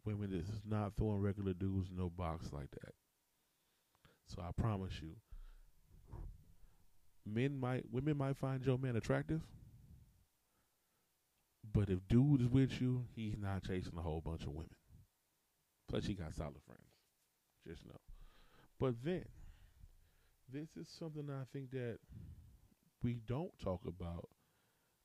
women 0.04 0.32
is 0.32 0.48
not 0.68 0.92
throwing 0.96 1.20
regular 1.20 1.52
dudes 1.52 1.88
no 1.94 2.10
box 2.10 2.52
like 2.52 2.70
that. 2.70 2.94
So 4.26 4.42
I 4.42 4.50
promise 4.60 4.94
you, 5.00 5.16
men 7.26 7.58
might 7.58 7.84
women 7.90 8.16
might 8.16 8.36
find 8.36 8.64
your 8.64 8.78
man 8.78 8.96
attractive, 8.96 9.40
but 11.72 11.88
if 11.88 11.98
dude 12.08 12.42
is 12.42 12.48
with 12.48 12.80
you, 12.80 13.04
he's 13.14 13.36
not 13.38 13.64
chasing 13.64 13.96
a 13.96 14.02
whole 14.02 14.20
bunch 14.20 14.42
of 14.42 14.52
women. 14.52 14.76
Plus, 15.88 16.06
he 16.06 16.14
got 16.14 16.34
solid 16.34 16.62
friends. 16.66 16.80
Just 17.66 17.86
know. 17.86 18.00
But 18.80 18.94
then, 19.04 19.24
this 20.52 20.68
is 20.76 20.88
something 20.98 21.28
I 21.30 21.44
think 21.52 21.70
that 21.72 21.98
we 23.02 23.20
don't 23.26 23.56
talk 23.58 23.82
about 23.86 24.28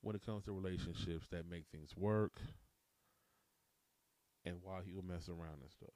when 0.01 0.15
it 0.15 0.25
comes 0.25 0.45
to 0.45 0.53
relationships 0.53 1.27
that 1.31 1.49
make 1.49 1.65
things 1.71 1.95
work 1.95 2.39
and 4.47 4.57
why 4.63 4.79
he'll 4.85 5.01
mess 5.03 5.29
around 5.29 5.59
and 5.61 5.71
stuff. 5.71 5.89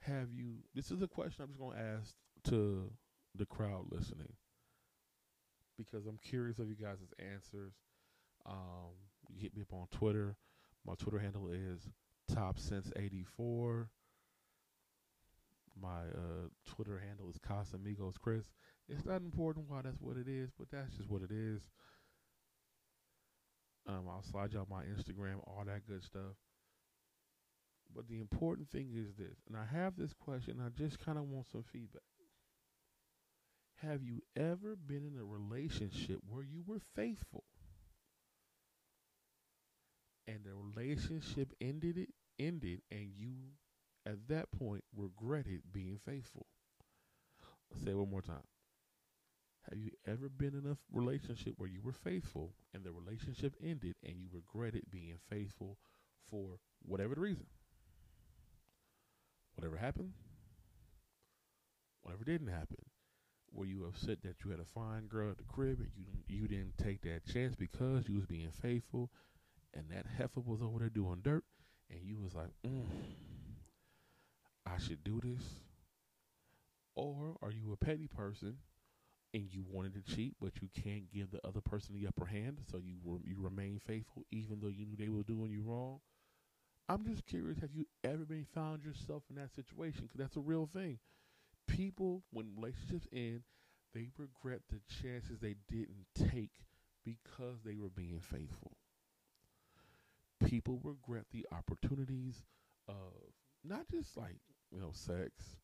Have 0.00 0.32
you, 0.32 0.58
this 0.74 0.90
is 0.90 1.02
a 1.02 1.08
question 1.08 1.44
I'm 1.44 1.50
just 1.52 1.60
to 1.76 1.82
ask 1.82 2.14
to 2.44 2.92
the 3.34 3.46
crowd 3.46 3.86
listening. 3.90 4.34
because 5.76 6.06
I'm 6.06 6.18
curious 6.18 6.58
of 6.58 6.68
you 6.68 6.76
guys' 6.76 6.98
answers. 7.18 7.74
Um, 8.46 8.94
you 9.28 9.40
hit 9.40 9.54
me 9.54 9.62
up 9.62 9.72
on 9.72 9.86
Twitter. 9.90 10.36
My 10.86 10.94
Twitter 10.94 11.18
handle 11.18 11.48
is 11.48 11.88
Top 12.32 12.58
Sense 12.58 12.92
84 12.96 13.90
My 15.80 16.02
uh, 16.14 16.48
Twitter 16.66 16.98
handle 17.04 17.28
is 17.28 17.38
Casamigos 17.38 18.18
Chris. 18.20 18.52
It's 18.88 19.04
not 19.04 19.20
important 19.22 19.68
why 19.68 19.82
that's 19.82 20.00
what 20.00 20.16
it 20.16 20.28
is, 20.28 20.50
but 20.58 20.68
that's 20.70 20.96
just 20.96 21.10
what 21.10 21.22
it 21.22 21.30
is. 21.32 21.62
Um, 23.88 24.04
I'll 24.10 24.22
slide 24.22 24.52
y'all 24.52 24.66
my 24.68 24.82
Instagram, 24.82 25.38
all 25.46 25.62
that 25.66 25.86
good 25.86 26.02
stuff. 26.02 26.34
But 27.94 28.08
the 28.08 28.18
important 28.18 28.68
thing 28.70 28.90
is 28.92 29.14
this, 29.14 29.38
and 29.48 29.56
I 29.56 29.64
have 29.64 29.96
this 29.96 30.12
question, 30.12 30.60
I 30.60 30.68
just 30.70 30.98
kind 30.98 31.18
of 31.18 31.24
want 31.24 31.46
some 31.46 31.62
feedback. 31.62 32.02
Have 33.82 34.02
you 34.02 34.22
ever 34.34 34.74
been 34.74 35.04
in 35.04 35.18
a 35.20 35.24
relationship 35.24 36.18
where 36.28 36.42
you 36.42 36.62
were 36.66 36.80
faithful? 36.94 37.44
And 40.26 40.38
the 40.44 40.54
relationship 40.54 41.52
ended 41.60 41.98
it 41.98 42.10
ended 42.38 42.82
and 42.90 43.08
you 43.14 43.34
at 44.04 44.28
that 44.28 44.50
point 44.50 44.84
regretted 44.94 45.62
being 45.72 45.98
faithful. 46.04 46.46
I'll 47.72 47.80
say 47.82 47.94
one 47.94 48.10
more 48.10 48.22
time. 48.22 48.42
Have 49.70 49.78
you 49.78 49.90
ever 50.06 50.28
been 50.28 50.54
in 50.54 50.70
a 50.70 50.76
relationship 50.92 51.54
where 51.56 51.68
you 51.68 51.80
were 51.82 51.92
faithful 51.92 52.52
and 52.72 52.84
the 52.84 52.92
relationship 52.92 53.54
ended 53.62 53.94
and 54.04 54.16
you 54.16 54.28
regretted 54.32 54.84
being 54.90 55.18
faithful 55.28 55.78
for 56.30 56.58
whatever 56.82 57.14
the 57.14 57.20
reason? 57.20 57.46
Whatever 59.54 59.76
happened, 59.78 60.12
whatever 62.02 62.24
didn't 62.24 62.48
happen. 62.48 62.78
Were 63.52 63.64
you 63.66 63.84
upset 63.86 64.22
that 64.22 64.44
you 64.44 64.50
had 64.50 64.60
a 64.60 64.64
fine 64.64 65.06
girl 65.06 65.30
at 65.30 65.38
the 65.38 65.44
crib 65.44 65.80
and 65.80 65.90
you 65.96 66.06
you 66.28 66.48
didn't 66.48 66.78
take 66.78 67.02
that 67.02 67.26
chance 67.26 67.54
because 67.56 68.08
you 68.08 68.16
was 68.16 68.26
being 68.26 68.50
faithful 68.50 69.10
and 69.74 69.90
that 69.90 70.06
heifer 70.18 70.40
was 70.40 70.62
over 70.62 70.80
there 70.80 70.90
doing 70.90 71.20
dirt 71.22 71.44
and 71.90 72.00
you 72.02 72.18
was 72.18 72.34
like, 72.34 72.50
mm, 72.66 72.86
I 74.66 74.78
should 74.78 75.02
do 75.04 75.20
this? 75.22 75.44
Or 76.94 77.36
are 77.42 77.52
you 77.52 77.72
a 77.72 77.76
petty 77.76 78.08
person 78.08 78.58
and 79.34 79.52
you 79.52 79.64
wanted 79.68 79.94
to 79.94 80.14
cheat, 80.14 80.34
but 80.40 80.62
you 80.62 80.68
can't 80.74 81.10
give 81.12 81.30
the 81.30 81.46
other 81.46 81.60
person 81.60 81.94
the 81.94 82.06
upper 82.06 82.26
hand, 82.26 82.60
so 82.70 82.78
you 82.78 82.98
you 83.24 83.36
remain 83.38 83.78
faithful 83.86 84.24
even 84.30 84.60
though 84.60 84.68
you 84.68 84.86
knew 84.86 84.96
they 84.96 85.08
were 85.08 85.22
doing 85.22 85.50
you 85.50 85.62
wrong? 85.62 86.00
I'm 86.88 87.04
just 87.06 87.26
curious, 87.26 87.58
have 87.60 87.74
you 87.74 87.86
ever 88.04 88.24
been 88.24 88.46
found 88.54 88.84
yourself 88.84 89.24
in 89.30 89.36
that 89.36 89.54
situation? 89.54 90.02
Because 90.04 90.18
that's 90.18 90.36
a 90.36 90.40
real 90.40 90.66
thing. 90.66 90.98
People, 91.68 92.24
when 92.32 92.54
relationships 92.56 93.08
end, 93.12 93.42
they 93.94 94.08
regret 94.18 94.62
the 94.70 94.80
chances 95.02 95.40
they 95.40 95.56
didn't 95.70 96.06
take 96.14 96.52
because 97.04 97.62
they 97.64 97.76
were 97.76 97.90
being 97.90 98.20
faithful. 98.20 98.76
People 100.44 100.80
regret 100.82 101.26
the 101.30 101.46
opportunities 101.52 102.44
of 102.88 103.32
not 103.64 103.88
just 103.90 104.16
like, 104.16 104.38
you 104.70 104.80
know, 104.80 104.90
sex, 104.92 105.56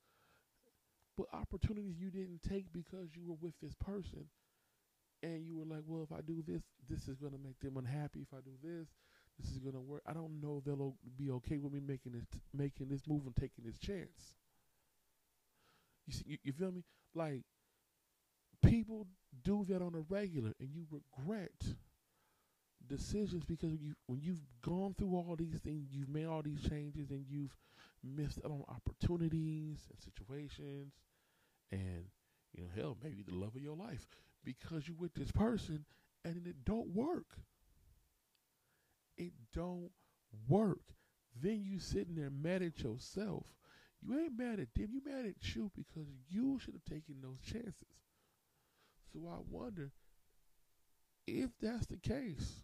but 1.30 1.38
opportunities 1.38 2.00
you 2.00 2.10
didn't 2.10 2.40
take 2.48 2.72
because 2.72 3.08
you 3.14 3.22
were 3.26 3.36
with 3.40 3.54
this 3.62 3.74
person 3.74 4.26
and 5.22 5.46
you 5.46 5.56
were 5.56 5.74
like, 5.74 5.84
well, 5.86 6.02
if 6.02 6.12
I 6.16 6.20
do 6.20 6.42
this, 6.46 6.62
this 6.88 7.08
is 7.08 7.16
going 7.16 7.32
to 7.32 7.38
make 7.38 7.60
them 7.60 7.76
unhappy. 7.76 8.20
If 8.20 8.34
I 8.34 8.40
do 8.44 8.52
this, 8.62 8.88
this 9.38 9.52
is 9.52 9.58
going 9.58 9.74
to 9.74 9.80
work. 9.80 10.02
I 10.06 10.12
don't 10.12 10.40
know 10.42 10.58
if 10.58 10.64
they'll 10.64 10.96
be 11.16 11.30
okay 11.30 11.58
with 11.58 11.72
me 11.72 11.80
making 11.86 12.12
this, 12.12 12.24
making 12.52 12.88
this 12.88 13.02
move 13.06 13.22
and 13.26 13.36
taking 13.36 13.64
this 13.64 13.78
chance. 13.78 14.34
You 16.06 16.12
see, 16.12 16.24
you, 16.26 16.38
you 16.42 16.52
feel 16.52 16.72
me? 16.72 16.82
Like 17.14 17.42
people 18.64 19.06
do 19.44 19.64
that 19.68 19.82
on 19.82 19.94
a 19.94 20.00
regular, 20.12 20.52
and 20.58 20.70
you 20.72 20.86
regret 20.90 21.76
decisions 22.88 23.44
because 23.44 23.70
you 23.80 23.94
when 24.06 24.20
you've 24.20 24.42
gone 24.62 24.94
through 24.98 25.14
all 25.14 25.36
these 25.38 25.60
things, 25.62 25.88
you've 25.92 26.08
made 26.08 26.26
all 26.26 26.42
these 26.42 26.68
changes, 26.68 27.10
and 27.10 27.24
you've 27.28 27.54
missed 28.02 28.40
out 28.44 28.50
on 28.50 28.64
opportunities 28.68 29.78
and 29.90 30.00
situations, 30.00 30.92
and 31.72 32.06
you 32.52 32.62
know, 32.64 32.70
hell, 32.76 32.98
maybe 33.02 33.22
the 33.22 33.34
love 33.34 33.56
of 33.56 33.62
your 33.62 33.76
life 33.76 34.06
because 34.44 34.88
you 34.88 34.94
with 34.94 35.14
this 35.14 35.32
person, 35.32 35.84
and 36.24 36.46
it 36.46 36.64
don't 36.64 36.88
work. 36.88 37.38
It 39.16 39.32
don't 39.54 39.90
work. 40.48 40.82
Then 41.34 41.62
you 41.64 41.78
sitting 41.78 42.14
there 42.14 42.28
mad 42.30 42.60
at 42.62 42.80
yourself. 42.82 43.46
You 44.02 44.18
ain't 44.18 44.36
mad 44.36 44.60
at 44.60 44.74
them. 44.74 44.90
You 44.92 45.00
mad 45.04 45.24
at 45.26 45.54
you 45.54 45.70
because 45.74 46.08
you 46.28 46.58
should 46.58 46.74
have 46.74 46.84
taken 46.84 47.22
those 47.22 47.40
chances. 47.40 47.88
So 49.12 49.28
I 49.28 49.38
wonder 49.48 49.92
if 51.26 51.50
that's 51.60 51.86
the 51.86 51.96
case. 51.96 52.62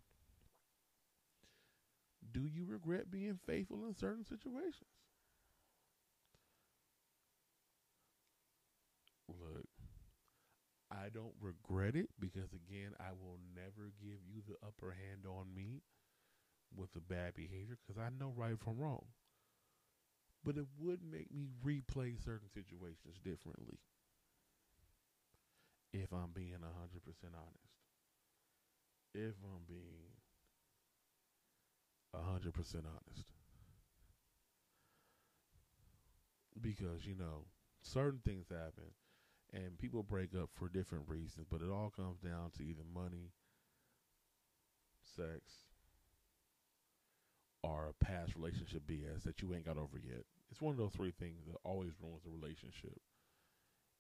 Do 2.31 2.47
you 2.47 2.65
regret 2.65 3.11
being 3.11 3.39
faithful 3.45 3.85
in 3.85 3.95
certain 3.97 4.25
situations? 4.25 4.87
Look, 9.29 9.69
I 10.99 11.09
don't 11.11 11.35
regret 11.41 11.95
it 11.95 12.11
because, 12.19 12.51
again, 12.53 12.93
I 12.99 13.13
will 13.13 13.39
never 13.55 13.93
give 14.03 14.19
you 14.27 14.43
the 14.47 14.57
upper 14.67 14.91
hand 14.91 15.27
on 15.27 15.55
me 15.55 15.83
with 16.75 16.93
the 16.93 17.01
bad 17.01 17.35
behavior 17.35 17.79
because 17.87 18.01
I 18.01 18.11
know 18.19 18.33
right 18.37 18.59
from 18.59 18.79
wrong. 18.79 19.05
But 20.45 20.57
it 20.57 20.67
would 20.79 21.01
make 21.03 21.33
me 21.33 21.47
replay 21.65 22.23
certain 22.25 22.49
situations 22.53 23.19
differently 23.23 23.79
if 25.93 26.13
I'm 26.13 26.31
being 26.35 26.53
100% 26.53 26.63
honest. 26.63 27.75
If 29.15 29.35
I'm 29.45 29.65
being 29.69 30.13
100% 32.15 32.55
honest. 32.55 33.29
Because, 36.61 37.07
you 37.07 37.15
know, 37.15 37.45
certain 37.83 38.21
things 38.25 38.49
happen 38.49 38.93
and 39.53 39.79
people 39.79 40.03
break 40.03 40.35
up 40.35 40.51
for 40.53 40.69
different 40.69 41.09
reasons, 41.09 41.47
but 41.51 41.63
it 41.63 41.71
all 41.71 41.93
comes 41.95 42.19
down 42.21 42.51
to 42.57 42.65
either 42.65 42.83
money, 42.95 43.33
sex, 45.17 45.65
or 47.63 47.89
a 47.89 48.05
past 48.05 48.35
relationship 48.37 48.83
BS 48.87 49.25
that 49.25 49.43
you 49.43 49.55
ain't 49.55 49.67
got 49.67 49.79
over 49.79 49.99
yet. 49.99 50.25
It's 50.51 50.61
one 50.61 50.73
of 50.73 50.79
those 50.79 50.93
three 50.93 51.13
things 51.19 51.47
that 51.47 51.57
always 51.65 51.93
ruins 52.03 52.23
a 52.27 52.31
relationship. 52.31 53.01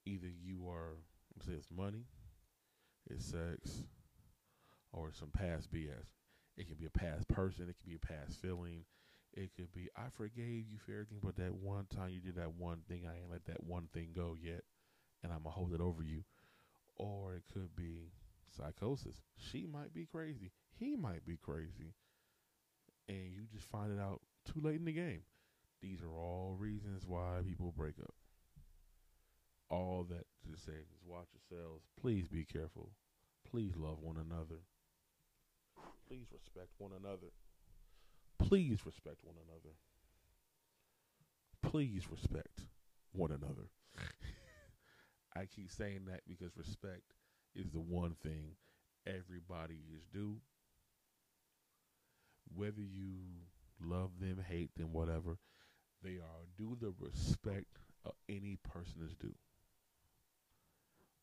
Either 0.06 0.28
you 0.28 0.68
are, 0.68 0.96
say 1.44 1.52
it's 1.52 1.70
money, 1.70 2.04
it's 3.10 3.24
sex, 3.24 3.82
or 4.92 5.12
some 5.12 5.30
past 5.30 5.72
BS. 5.72 6.06
It 6.56 6.66
can 6.66 6.76
be 6.76 6.86
a 6.86 6.90
past 6.90 7.28
person, 7.28 7.68
it 7.68 7.76
can 7.80 7.90
be 7.90 7.96
a 7.96 8.06
past 8.06 8.40
feeling, 8.40 8.84
it 9.34 9.50
could 9.56 9.72
be 9.72 9.88
I 9.96 10.08
forgave 10.16 10.66
you 10.68 10.78
for 10.84 10.92
everything, 10.92 11.20
but 11.22 11.36
that 11.36 11.54
one 11.54 11.86
time 11.86 12.10
you 12.10 12.20
did 12.20 12.36
that 12.36 12.54
one 12.54 12.80
thing, 12.88 13.02
I 13.06 13.18
ain't 13.20 13.30
let 13.30 13.44
that 13.46 13.62
one 13.64 13.88
thing 13.92 14.10
go 14.14 14.36
yet, 14.40 14.62
and 15.22 15.32
I'm 15.32 15.42
gonna 15.42 15.50
hold 15.50 15.72
it 15.72 15.80
over 15.80 16.02
you. 16.02 16.24
Or 16.96 17.34
it 17.34 17.44
could 17.52 17.76
be 17.76 18.10
psychosis. 18.56 19.16
She 19.36 19.66
might 19.66 19.94
be 19.94 20.06
crazy. 20.06 20.50
He 20.78 20.96
might 20.96 21.24
be 21.24 21.36
crazy 21.36 21.94
and 23.08 23.32
you 23.32 23.42
just 23.52 23.66
find 23.66 23.92
it 23.92 24.00
out 24.00 24.20
too 24.44 24.60
late 24.60 24.76
in 24.76 24.84
the 24.84 24.92
game. 24.92 25.22
These 25.80 26.02
are 26.02 26.12
all 26.12 26.56
reasons 26.58 27.04
why 27.06 27.40
people 27.46 27.72
break 27.76 27.94
up. 28.00 28.14
All 29.70 30.06
that 30.08 30.26
to 30.44 30.60
say 30.60 30.72
is 30.72 30.88
watch 31.06 31.28
yourselves. 31.50 31.84
Please 32.00 32.26
be 32.28 32.44
careful. 32.44 32.90
Please 33.50 33.74
love 33.76 33.98
one 34.00 34.16
another. 34.16 34.60
Please 36.08 36.26
respect 36.32 36.70
one 36.78 36.92
another. 36.98 37.32
Please 38.38 38.84
respect 38.84 39.18
one 39.24 39.36
another. 39.46 39.74
Please 41.62 42.10
respect 42.10 42.62
one 43.12 43.30
another. 43.30 43.68
I 45.36 45.46
keep 45.46 45.70
saying 45.70 46.06
that 46.06 46.20
because 46.26 46.56
respect 46.56 47.14
is 47.54 47.70
the 47.70 47.80
one 47.80 48.14
thing 48.22 48.56
everybody 49.06 49.80
is 49.96 50.04
due 50.12 50.36
whether 52.54 52.80
you 52.80 53.14
love 53.80 54.10
them, 54.20 54.44
hate 54.48 54.74
them, 54.76 54.92
whatever, 54.92 55.38
they 56.02 56.16
are 56.16 56.46
due 56.56 56.76
the 56.80 56.92
respect 56.98 57.78
of 58.04 58.12
any 58.28 58.58
person 58.62 59.02
is 59.04 59.14
due. 59.14 59.34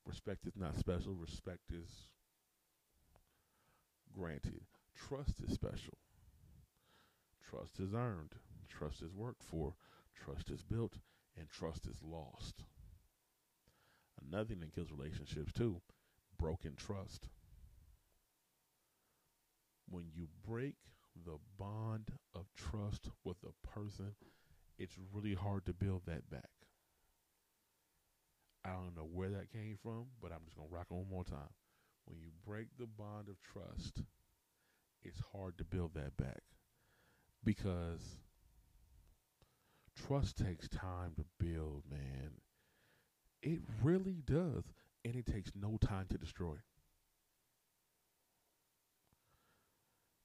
Respect 0.06 0.46
is 0.46 0.56
not 0.56 0.78
special. 0.78 1.14
Respect 1.14 1.72
is 1.72 1.90
granted. 4.14 4.62
Trust 4.96 5.42
is 5.46 5.54
special. 5.54 5.98
Trust 7.50 7.80
is 7.80 7.94
earned. 7.94 8.34
Trust 8.70 9.02
is 9.02 9.14
worked 9.14 9.44
for. 9.44 9.74
Trust 10.16 10.52
is 10.52 10.62
built. 10.62 10.94
And 11.38 11.50
trust 11.50 11.88
is 11.88 11.98
lost. 12.04 12.64
Another 14.28 14.46
thing 14.46 14.60
that 14.62 14.74
kills 14.74 14.92
relationships, 14.92 15.54
too 15.54 15.82
broken 16.38 16.76
trust. 16.76 17.30
When 19.90 20.06
you 20.14 20.28
break 20.48 20.76
the 21.26 21.38
bond 21.58 22.12
of 22.34 22.46
trust 22.56 23.10
with 23.24 23.38
a 23.44 23.68
person, 23.68 24.16
it's 24.78 24.98
really 25.14 25.36
hard 25.36 25.66
to 25.66 25.74
build 25.74 26.02
that 26.08 26.30
back. 26.30 26.50
I 28.66 28.72
don't 28.74 28.96
know 28.96 29.08
where 29.12 29.30
that 29.30 29.52
came 29.52 29.78
from, 29.82 30.08
but 30.22 30.32
I'm 30.32 30.44
just 30.44 30.56
going 30.58 30.68
to 30.68 30.76
rock 30.76 30.88
it 30.90 30.94
one 30.96 31.10
more 31.10 31.24
time. 31.24 31.54
when 32.06 32.20
you 32.20 32.30
break 32.46 32.68
the 32.78 32.88
bond 32.88 33.30
of 33.30 33.42
trust, 33.42 34.04
it's 35.04 35.22
hard 35.34 35.58
to 35.58 35.64
build 35.64 35.94
that 35.96 36.18
back 36.18 36.42
because 37.44 38.18
trust 39.96 40.38
takes 40.38 40.68
time 40.68 41.14
to 41.18 41.26
build, 41.40 41.84
man. 41.90 42.32
It 43.46 43.60
really 43.84 44.24
does, 44.26 44.64
and 45.06 45.16
it 45.16 45.28
takes 45.28 45.52
no 45.56 45.78
time 45.78 46.08
to 46.10 46.18
destroy. 46.18 46.56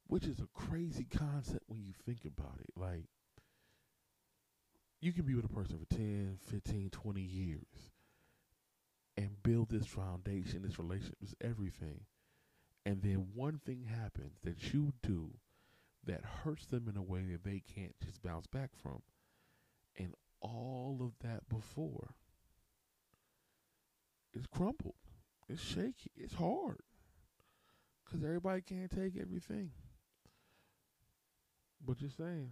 Which 0.07 0.25
is 0.25 0.39
a 0.39 0.47
crazy 0.55 1.05
concept 1.05 1.63
when 1.67 1.83
you 1.83 1.93
think 2.03 2.25
about 2.25 2.59
it. 2.59 2.71
Like, 2.75 3.05
you 5.01 5.13
can 5.13 5.23
be 5.23 5.35
with 5.35 5.45
a 5.45 5.49
person 5.53 5.77
for 5.77 5.95
10, 5.95 6.39
15, 6.47 6.89
20 6.89 7.21
years 7.21 7.91
and 9.15 9.43
build 9.43 9.69
this 9.69 9.85
foundation, 9.85 10.63
this 10.63 10.79
relationship, 10.79 11.17
this 11.21 11.35
everything. 11.41 12.01
And 12.87 13.03
then 13.03 13.27
one 13.35 13.61
thing 13.63 13.83
happens 13.83 14.39
that 14.43 14.73
you 14.73 14.93
do 15.03 15.29
that 16.05 16.25
hurts 16.43 16.65
them 16.65 16.87
in 16.89 16.97
a 16.97 17.03
way 17.03 17.21
that 17.31 17.43
they 17.43 17.61
can't 17.75 17.95
just 18.03 18.23
bounce 18.23 18.47
back 18.47 18.71
from. 18.81 19.03
And 19.95 20.15
all 20.41 20.97
of 21.01 21.11
that 21.19 21.47
before 21.47 22.15
is 24.33 24.45
crumpled. 24.47 24.95
It's 25.49 25.61
shaky. 25.61 26.11
It's 26.15 26.33
hard. 26.33 26.79
Because 28.05 28.23
everybody 28.23 28.61
can't 28.61 28.89
take 28.89 29.17
everything. 29.19 29.71
But 31.85 31.97
just 31.97 32.17
saying. 32.17 32.51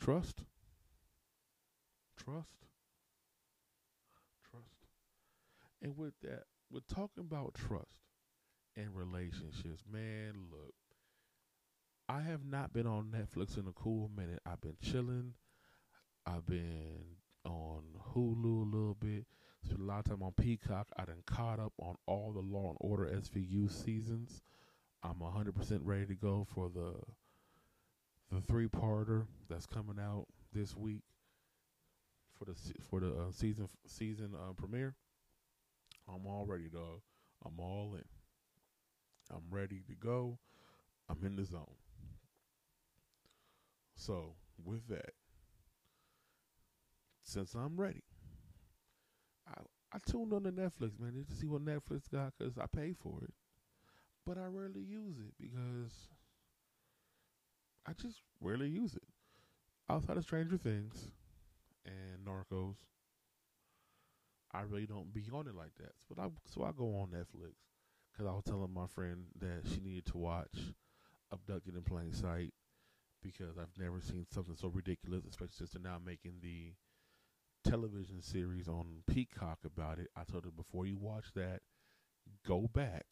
Trust. 0.00 0.42
Trust. 2.16 2.66
Trust. 4.50 4.66
And 5.82 5.96
with 5.96 6.14
that, 6.22 6.44
we're 6.70 6.80
talking 6.92 7.24
about 7.24 7.54
trust 7.54 8.00
and 8.76 8.94
relationships. 8.94 9.82
Man, 9.90 10.34
look. 10.50 10.74
I 12.08 12.20
have 12.20 12.44
not 12.44 12.72
been 12.72 12.86
on 12.86 13.12
Netflix 13.12 13.58
in 13.58 13.66
a 13.66 13.72
cool 13.72 14.10
minute. 14.16 14.40
I've 14.46 14.60
been 14.60 14.76
chilling. 14.80 15.34
I've 16.24 16.46
been 16.46 17.16
on 17.46 17.82
Hulu 18.14 18.62
a 18.62 18.76
little 18.76 18.96
bit. 19.00 19.24
Spent 19.64 19.80
a 19.80 19.84
lot 19.84 20.00
of 20.00 20.04
time 20.04 20.22
on 20.22 20.32
Peacock. 20.32 20.88
I 20.96 21.04
done 21.04 21.22
caught 21.26 21.58
up 21.58 21.72
on 21.78 21.96
all 22.06 22.32
the 22.32 22.40
Law 22.40 22.68
and 22.68 22.76
Order 22.80 23.06
SVU 23.06 23.70
seasons. 23.70 24.42
I'm 25.02 25.14
100% 25.14 25.80
ready 25.82 26.06
to 26.06 26.14
go 26.14 26.46
for 26.54 26.68
the 26.68 26.94
the 28.32 28.40
three 28.40 28.66
parter 28.66 29.24
that's 29.48 29.66
coming 29.66 29.98
out 30.00 30.26
this 30.52 30.76
week 30.76 31.02
for 32.36 32.44
the 32.44 32.54
for 32.90 33.00
the 33.00 33.12
uh, 33.12 33.30
season 33.30 33.68
season 33.86 34.34
uh, 34.34 34.52
premiere. 34.52 34.94
I'm 36.08 36.26
all 36.26 36.44
ready, 36.46 36.68
dog. 36.68 37.00
I'm 37.44 37.58
all 37.58 37.94
in. 37.94 38.04
I'm 39.30 39.42
ready 39.50 39.82
to 39.88 39.94
go. 39.94 40.38
I'm 41.08 41.18
in 41.24 41.36
the 41.36 41.44
zone. 41.44 41.66
So, 43.94 44.34
with 44.64 44.86
that, 44.88 45.14
since 47.26 47.54
I'm 47.54 47.76
ready, 47.76 48.02
I 49.48 49.60
I 49.92 49.98
tuned 50.06 50.32
on 50.32 50.42
to 50.44 50.52
Netflix, 50.52 50.98
man, 51.00 51.24
to 51.28 51.34
see 51.34 51.46
what 51.46 51.64
Netflix 51.64 52.10
got 52.10 52.34
because 52.38 52.58
I 52.58 52.66
pay 52.66 52.92
for 52.92 53.22
it, 53.22 53.32
but 54.26 54.38
I 54.38 54.46
rarely 54.46 54.82
use 54.82 55.18
it 55.18 55.34
because 55.40 56.08
I 57.86 57.92
just 57.94 58.22
rarely 58.40 58.68
use 58.68 58.94
it. 58.94 59.02
Outside 59.88 60.16
of 60.18 60.24
Stranger 60.24 60.58
Things 60.58 61.08
and 61.86 62.26
Narcos, 62.26 62.76
I 64.52 64.62
really 64.62 64.86
don't 64.86 65.12
be 65.12 65.24
on 65.32 65.46
it 65.48 65.54
like 65.54 65.74
that. 65.78 65.92
But 66.08 66.22
I 66.22 66.28
so 66.46 66.62
I 66.64 66.72
go 66.72 66.96
on 66.98 67.08
Netflix 67.08 67.54
because 68.12 68.26
I 68.26 68.32
was 68.32 68.44
telling 68.44 68.72
my 68.72 68.86
friend 68.86 69.26
that 69.40 69.62
she 69.72 69.80
needed 69.80 70.06
to 70.06 70.18
watch 70.18 70.56
Abducted 71.32 71.76
in 71.76 71.82
Plain 71.82 72.12
Sight 72.12 72.54
because 73.22 73.58
I've 73.58 73.76
never 73.78 74.00
seen 74.00 74.26
something 74.32 74.56
so 74.56 74.68
ridiculous, 74.68 75.24
especially 75.28 75.54
since 75.56 75.70
they're 75.72 75.82
now 75.82 75.98
making 76.04 76.34
the 76.42 76.72
television 77.66 78.22
series 78.22 78.68
on 78.68 79.02
Peacock 79.08 79.58
about 79.64 79.98
it. 79.98 80.08
I 80.16 80.22
told 80.24 80.44
her 80.44 80.50
before 80.50 80.86
you 80.86 80.96
watch 80.96 81.26
that, 81.34 81.60
go 82.46 82.70
back 82.72 83.06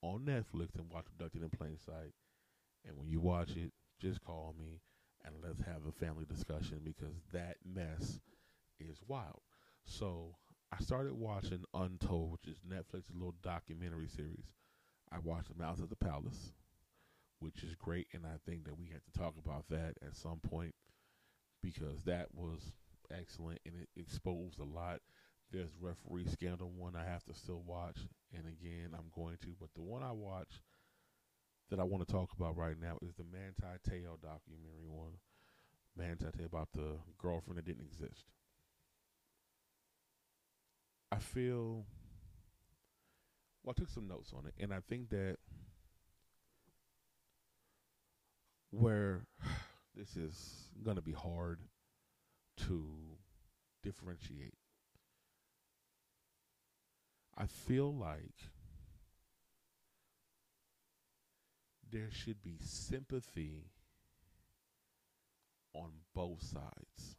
on 0.00 0.20
Netflix 0.20 0.74
and 0.76 0.90
watch 0.90 1.06
Abducted 1.08 1.42
in 1.42 1.50
Plain 1.50 1.76
Sight 1.78 2.14
and 2.86 2.96
when 2.98 3.08
you 3.08 3.20
watch 3.20 3.50
it, 3.56 3.72
just 4.00 4.24
call 4.24 4.54
me 4.58 4.80
and 5.24 5.34
let's 5.42 5.60
have 5.60 5.82
a 5.86 5.92
family 5.92 6.24
discussion 6.24 6.80
because 6.82 7.14
that 7.32 7.56
mess 7.64 8.20
is 8.80 8.98
wild. 9.06 9.42
So 9.84 10.34
I 10.72 10.82
started 10.82 11.12
watching 11.12 11.64
Untold, 11.74 12.32
which 12.32 12.48
is 12.48 12.60
Netflix's 12.66 13.14
little 13.14 13.34
documentary 13.42 14.08
series. 14.08 14.52
I 15.12 15.18
watched 15.18 15.48
The 15.48 15.62
Malice 15.62 15.80
at 15.80 15.90
the 15.90 15.96
Palace, 15.96 16.52
which 17.38 17.62
is 17.62 17.74
great, 17.74 18.08
and 18.14 18.24
I 18.24 18.38
think 18.46 18.64
that 18.64 18.78
we 18.78 18.88
have 18.92 19.04
to 19.04 19.18
talk 19.18 19.34
about 19.44 19.66
that 19.68 19.94
at 20.04 20.16
some 20.16 20.38
point 20.38 20.74
because 21.62 22.02
that 22.04 22.28
was 22.34 22.72
excellent 23.10 23.60
and 23.66 23.74
it 23.76 23.88
exposed 23.96 24.58
a 24.58 24.64
lot. 24.64 25.00
There's 25.50 25.70
referee 25.80 26.26
scandal 26.26 26.70
one 26.70 26.96
I 26.96 27.04
have 27.04 27.24
to 27.24 27.34
still 27.34 27.62
watch, 27.66 27.98
and 28.32 28.44
again 28.46 28.90
I'm 28.94 29.10
going 29.14 29.36
to, 29.42 29.48
but 29.60 29.68
the 29.74 29.82
one 29.82 30.02
I 30.02 30.12
watch 30.12 30.62
that 31.70 31.80
I 31.80 31.84
want 31.84 32.06
to 32.06 32.12
talk 32.12 32.30
about 32.32 32.56
right 32.56 32.76
now 32.80 32.98
is 33.02 33.14
the 33.14 33.24
Manti 33.24 33.78
Te'o 33.88 34.16
documentary 34.20 34.88
one. 34.88 35.12
Manti 35.96 36.26
Te'o 36.26 36.46
about 36.46 36.68
the 36.74 36.98
girlfriend 37.18 37.58
that 37.58 37.64
didn't 37.64 37.84
exist. 37.84 38.24
I 41.10 41.18
feel 41.18 41.84
well 43.62 43.74
I 43.76 43.80
took 43.80 43.90
some 43.90 44.08
notes 44.08 44.32
on 44.36 44.46
it 44.46 44.54
and 44.58 44.72
I 44.72 44.80
think 44.88 45.10
that 45.10 45.36
where 48.70 49.26
this 49.94 50.16
is 50.16 50.68
gonna 50.82 51.02
be 51.02 51.12
hard 51.12 51.60
to 52.56 52.86
differentiate. 53.82 54.54
I 57.36 57.46
feel 57.46 57.94
like 57.94 58.50
there 61.90 62.10
should 62.10 62.42
be 62.42 62.58
sympathy 62.60 63.66
on 65.74 65.90
both 66.14 66.42
sides. 66.42 67.16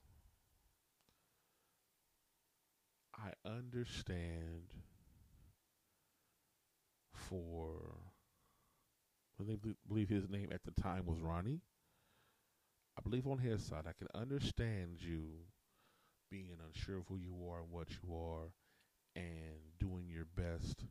I 3.15 3.31
understand 3.47 4.73
for 7.13 7.79
I 9.39 9.55
believe 9.87 10.09
his 10.09 10.29
name 10.29 10.49
at 10.51 10.63
the 10.63 10.81
time 10.81 11.05
was 11.05 11.19
Ronnie. 11.19 11.61
I 12.97 13.01
believe 13.01 13.27
on 13.27 13.39
his 13.39 13.63
side, 13.63 13.85
I 13.87 13.93
can 13.93 14.07
understand 14.13 14.97
you 15.01 15.45
being 16.29 16.57
unsure 16.65 16.97
of 16.97 17.07
who 17.07 17.17
you 17.17 17.35
are 17.49 17.59
and 17.61 17.71
what 17.71 17.89
you 17.91 18.15
are 18.15 18.51
and 19.15 19.59
doing 19.79 20.07
your 20.09 20.25
best 20.35 20.85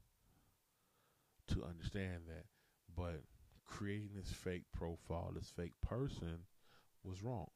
to 1.49 1.65
understand 1.65 2.23
that. 2.29 2.45
But 2.95 3.23
creating 3.67 4.11
this 4.15 4.33
fake 4.33 4.65
profile, 4.73 5.33
this 5.35 5.51
fake 5.51 5.81
person, 5.83 6.47
was 7.05 7.23
wrong. 7.23 7.49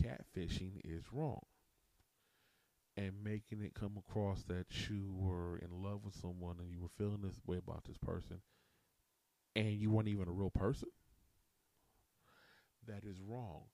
Catfishing 0.00 0.80
is 0.84 1.12
wrong. 1.12 1.44
And 2.98 3.22
making 3.24 3.62
it 3.62 3.72
come 3.74 3.96
across 3.96 4.42
that 4.44 4.90
you 4.90 5.10
were 5.10 5.56
in 5.58 5.82
love 5.82 6.04
with 6.04 6.14
someone 6.16 6.56
and 6.58 6.70
you 6.70 6.80
were 6.82 6.88
feeling 6.98 7.22
this 7.22 7.40
way 7.46 7.56
about 7.56 7.84
this 7.84 7.96
person 7.96 8.42
and 9.56 9.78
you 9.78 9.90
weren't 9.90 10.08
even 10.08 10.28
a 10.28 10.32
real 10.32 10.50
person, 10.50 10.88
that 12.88 13.04
is 13.04 13.20
wrong. 13.22 13.64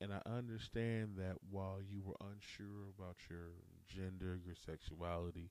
And 0.00 0.12
I 0.12 0.20
understand 0.26 1.16
that 1.18 1.36
while 1.48 1.80
you 1.80 2.02
were 2.02 2.16
unsure 2.20 2.88
about 2.98 3.16
your 3.30 3.52
gender, 3.86 4.36
your 4.36 4.54
sexuality, 4.56 5.50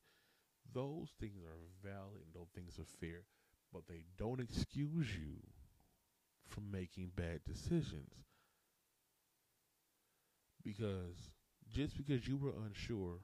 those 0.74 1.12
things 1.20 1.44
are 1.44 1.60
valid 1.84 2.22
and 2.26 2.34
those 2.34 2.50
things 2.56 2.80
are 2.80 2.86
fair 2.86 3.26
but 3.74 3.88
they 3.88 4.06
don't 4.18 4.40
excuse 4.42 5.16
you 5.16 5.38
from 6.48 6.70
making 6.70 7.12
bad 7.16 7.42
decisions. 7.46 8.26
Because 10.64 11.32
just 11.68 11.98
because 11.98 12.26
you 12.28 12.38
were 12.38 12.54
unsure 12.66 13.20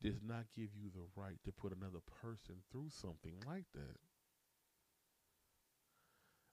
does 0.00 0.22
not 0.22 0.46
give 0.54 0.74
you 0.74 0.88
the 0.90 1.04
right 1.20 1.38
to 1.44 1.52
put 1.52 1.72
another 1.76 2.00
person 2.22 2.56
through 2.70 2.88
something 2.90 3.34
like 3.46 3.66
that. 3.74 3.98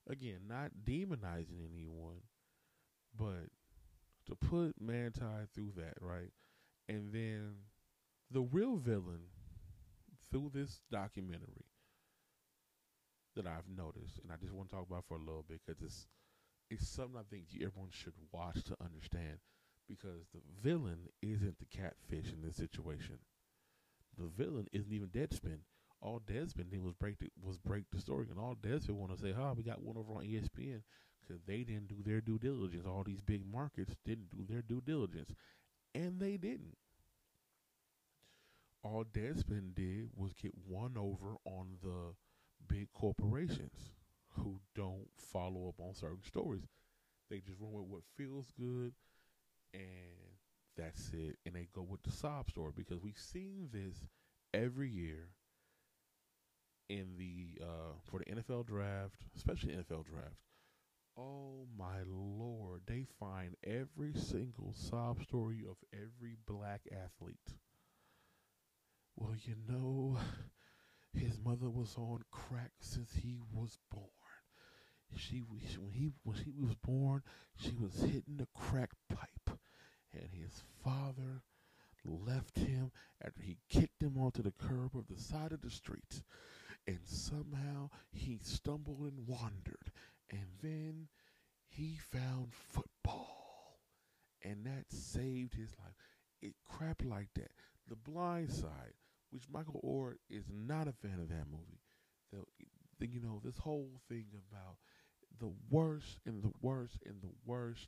Again, 0.09 0.41
not 0.47 0.71
demonizing 0.85 1.63
anyone, 1.65 2.21
but 3.17 3.49
to 4.27 4.35
put 4.35 4.81
Manti 4.81 5.21
through 5.55 5.73
that, 5.77 5.95
right? 6.01 6.31
And 6.89 7.13
then 7.13 7.55
the 8.31 8.41
real 8.41 8.77
villain 8.77 9.29
through 10.31 10.49
this 10.53 10.81
documentary 10.91 11.65
that 13.35 13.47
I've 13.47 13.67
noticed, 13.67 14.19
and 14.21 14.31
I 14.31 14.35
just 14.37 14.53
want 14.53 14.69
to 14.69 14.75
talk 14.75 14.87
about 14.87 15.05
for 15.07 15.15
a 15.15 15.19
little 15.19 15.43
bit 15.47 15.61
because 15.65 15.81
it's 15.81 16.07
it's 16.69 16.87
something 16.89 17.17
I 17.19 17.23
think 17.29 17.45
everyone 17.55 17.91
should 17.91 18.13
watch 18.31 18.63
to 18.65 18.77
understand. 18.83 19.39
because 19.87 20.27
the 20.33 20.41
villain 20.63 21.09
isn't 21.21 21.59
the 21.59 21.65
catfish 21.65 22.31
in 22.33 22.41
this 22.43 22.55
situation. 22.57 23.19
The 24.17 24.27
villain 24.27 24.67
isn't 24.73 24.93
even 24.93 25.09
Deadspin. 25.09 25.59
All 26.03 26.19
Deadspin 26.19 26.69
did 26.69 26.83
was 26.83 26.93
break 26.93 27.17
the, 27.19 27.29
was 27.41 27.57
break 27.57 27.85
the 27.89 27.99
story, 27.99 28.27
and 28.29 28.37
all 28.37 28.55
Deadspin 28.55 28.91
want 28.91 29.15
to 29.15 29.17
say, 29.17 29.31
"Ha, 29.31 29.51
oh, 29.51 29.53
we 29.53 29.63
got 29.63 29.81
one 29.81 29.95
over 29.95 30.13
on 30.13 30.25
ESPN," 30.25 30.81
because 31.21 31.41
they 31.43 31.63
didn't 31.63 31.87
do 31.87 32.03
their 32.03 32.19
due 32.19 32.37
diligence. 32.37 32.85
All 32.85 33.03
these 33.05 33.21
big 33.21 33.49
markets 33.49 33.95
didn't 34.03 34.29
do 34.29 34.45
their 34.47 34.61
due 34.61 34.81
diligence, 34.81 35.33
and 35.95 36.19
they 36.19 36.35
didn't. 36.35 36.77
All 38.83 39.05
Deadspin 39.05 39.73
did 39.73 40.09
was 40.13 40.33
get 40.33 40.51
one 40.67 40.97
over 40.97 41.37
on 41.45 41.77
the 41.81 42.15
big 42.67 42.91
corporations 42.91 43.93
who 44.35 44.59
don't 44.75 45.07
follow 45.15 45.69
up 45.69 45.79
on 45.79 45.93
certain 45.95 46.23
stories. 46.25 46.67
They 47.29 47.39
just 47.39 47.61
run 47.61 47.71
with 47.71 47.87
what 47.87 48.03
feels 48.17 48.51
good, 48.59 48.93
and 49.73 50.35
that's 50.75 51.11
it. 51.13 51.37
And 51.45 51.55
they 51.55 51.69
go 51.73 51.81
with 51.81 52.03
the 52.03 52.11
sob 52.11 52.49
story 52.49 52.73
because 52.75 52.99
we've 53.01 53.17
seen 53.17 53.69
this 53.71 54.09
every 54.53 54.89
year 54.89 55.29
in 56.89 57.15
the 57.17 57.61
uh, 57.63 57.93
for 58.03 58.19
the 58.19 58.25
NFL 58.25 58.65
draft, 58.67 59.23
especially 59.35 59.73
NFL 59.73 60.05
draft. 60.05 60.35
Oh 61.17 61.67
my 61.77 62.01
lord, 62.05 62.81
they 62.87 63.05
find 63.19 63.55
every 63.63 64.13
single 64.13 64.73
sob 64.73 65.21
story 65.23 65.63
of 65.69 65.77
every 65.93 66.35
black 66.47 66.81
athlete. 66.91 67.57
Well, 69.15 69.35
you 69.43 69.55
know, 69.67 70.17
his 71.13 71.39
mother 71.39 71.69
was 71.69 71.95
on 71.97 72.23
crack 72.31 72.71
since 72.79 73.13
he 73.15 73.37
was 73.51 73.77
born. 73.91 74.09
She 75.15 75.39
when 75.39 75.91
he 75.91 76.11
when 76.23 76.37
he 76.37 76.51
was 76.51 76.75
born, 76.75 77.23
she 77.55 77.75
was 77.75 78.01
hitting 78.01 78.37
the 78.37 78.47
crack 78.55 78.91
pipe, 79.09 79.59
and 80.11 80.29
his 80.33 80.63
father 80.83 81.43
left 82.05 82.57
him 82.57 82.91
after 83.23 83.41
he 83.43 83.57
kicked 83.69 84.01
him 84.01 84.17
onto 84.17 84.41
the 84.41 84.51
curb 84.51 84.95
of 84.95 85.07
the 85.07 85.19
side 85.21 85.51
of 85.51 85.61
the 85.61 85.69
street, 85.69 86.23
and 86.87 86.99
somehow 87.05 87.89
he 88.11 88.39
stumbled 88.41 88.99
and 88.99 89.27
wandered, 89.27 89.91
and 90.29 90.45
then 90.61 91.07
he 91.67 91.97
found 92.11 92.53
football, 92.53 93.79
and 94.43 94.65
that 94.65 94.85
saved 94.91 95.53
his 95.55 95.71
life. 95.79 95.95
It 96.41 96.53
crap 96.65 97.01
like 97.03 97.29
that. 97.35 97.51
The 97.87 97.95
Blind 97.95 98.51
Side, 98.51 98.93
which 99.31 99.49
Michael 99.51 99.81
Oher 99.83 100.15
is 100.29 100.45
not 100.51 100.87
a 100.87 100.93
fan 100.93 101.19
of 101.19 101.29
that 101.29 101.47
movie. 101.49 101.81
The, 102.31 102.39
the, 102.99 103.07
you 103.07 103.19
know, 103.21 103.41
this 103.43 103.57
whole 103.57 103.99
thing 104.09 104.25
about 104.33 104.77
the 105.39 105.51
worst 105.69 106.19
and 106.25 106.43
the 106.43 106.51
worst 106.61 106.99
and 107.05 107.21
the 107.21 107.31
worst. 107.45 107.87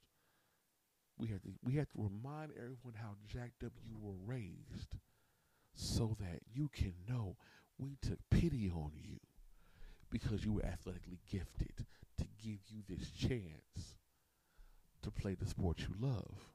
We 1.17 1.27
have 1.29 1.41
to 1.43 1.53
we 1.63 1.75
have 1.75 1.89
to 1.89 1.97
remind 2.01 2.51
everyone 2.51 2.95
how 2.95 3.15
jacked 3.25 3.63
up 3.63 3.73
you 3.86 3.97
were 3.97 4.17
raised, 4.25 4.95
so 5.73 6.15
that 6.19 6.41
you 6.53 6.69
can 6.73 6.93
know 7.08 7.38
we 7.78 7.98
took 8.02 8.20
pity 8.30 8.70
on 8.70 8.92
you 8.96 9.20
because 10.10 10.46
you 10.46 10.54
were 10.54 10.66
athletically 10.66 11.20
gifted 11.30 11.86
to 12.18 12.26
give 12.42 12.60
you 12.70 12.82
this 12.88 13.10
chance 13.12 13.98
to 15.02 15.12
play 15.12 15.36
the 15.36 15.46
sport 15.46 15.80
you 15.80 15.96
love. 16.00 16.54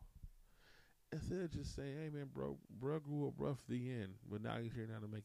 Instead 1.12 1.40
of 1.40 1.50
just 1.52 1.74
saying, 1.74 1.96
"Hey 1.98 2.08
man, 2.08 2.30
bro, 2.32 2.58
bro 2.68 3.00
grew 3.00 3.28
up 3.28 3.34
rough 3.36 3.66
the 3.66 3.90
end, 3.90 4.14
but 4.30 4.42
now 4.42 4.58
he's 4.58 4.72
here 4.72 4.86
now 4.86 5.00
to 5.00 5.08
make 5.08 5.24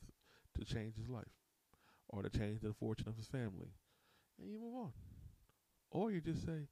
to 0.56 0.66
change 0.66 0.96
his 0.96 1.10
life 1.10 1.32
or 2.10 2.24
to 2.24 2.30
change 2.30 2.62
the 2.62 2.74
fortune 2.74 3.08
of 3.08 3.18
his 3.18 3.28
family," 3.28 3.74
and 4.40 4.50
you 4.50 4.60
move 4.60 4.76
on. 4.76 4.94
Or 5.92 6.12
you 6.12 6.20
just 6.20 6.46
say, 6.46 6.68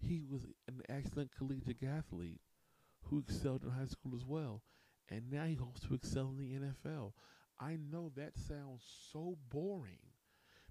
he 0.00 0.22
was 0.22 0.44
an 0.66 0.82
excellent 0.88 1.30
collegiate 1.36 1.82
athlete 1.82 2.40
who 3.02 3.18
excelled 3.18 3.62
in 3.62 3.70
high 3.70 3.86
school 3.86 4.14
as 4.14 4.24
well. 4.24 4.62
And 5.08 5.30
now 5.30 5.44
he 5.44 5.54
hopes 5.54 5.80
to 5.80 5.94
excel 5.94 6.30
in 6.30 6.38
the 6.38 6.54
NFL. 6.54 7.12
I 7.60 7.76
know 7.76 8.10
that 8.16 8.38
sounds 8.38 8.82
so 9.12 9.36
boring 9.50 9.98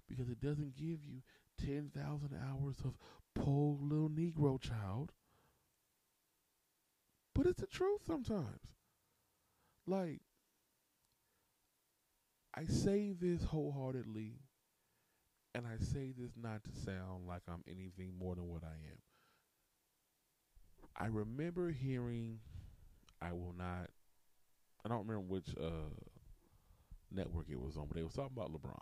because 0.08 0.28
it 0.28 0.40
doesn't 0.40 0.74
give 0.74 1.04
you 1.04 1.22
10,000 1.64 2.30
hours 2.34 2.76
of 2.84 2.94
poor 3.34 3.78
little 3.80 4.10
Negro 4.10 4.60
child. 4.60 5.12
But 7.34 7.46
it's 7.46 7.60
the 7.60 7.66
truth 7.68 8.02
sometimes. 8.04 8.74
Like, 9.86 10.20
I 12.54 12.64
say 12.64 13.12
this 13.12 13.44
wholeheartedly 13.44 14.40
and 15.54 15.66
I 15.66 15.82
say 15.82 16.12
this 16.16 16.32
not 16.40 16.64
to 16.64 16.70
sound 16.72 17.26
like 17.26 17.42
I'm 17.48 17.62
anything 17.68 18.12
more 18.18 18.34
than 18.34 18.48
what 18.48 18.62
I 18.64 18.74
am. 18.74 18.98
I 20.96 21.06
remember 21.06 21.70
hearing, 21.70 22.40
I 23.22 23.32
will 23.32 23.54
not, 23.56 23.90
I 24.84 24.88
don't 24.88 25.06
remember 25.06 25.20
which 25.20 25.48
uh, 25.60 25.90
network 27.12 27.46
it 27.48 27.60
was 27.60 27.76
on, 27.76 27.86
but 27.86 27.96
they 27.96 28.02
was 28.02 28.14
talking 28.14 28.36
about 28.36 28.52
LeBron. 28.52 28.80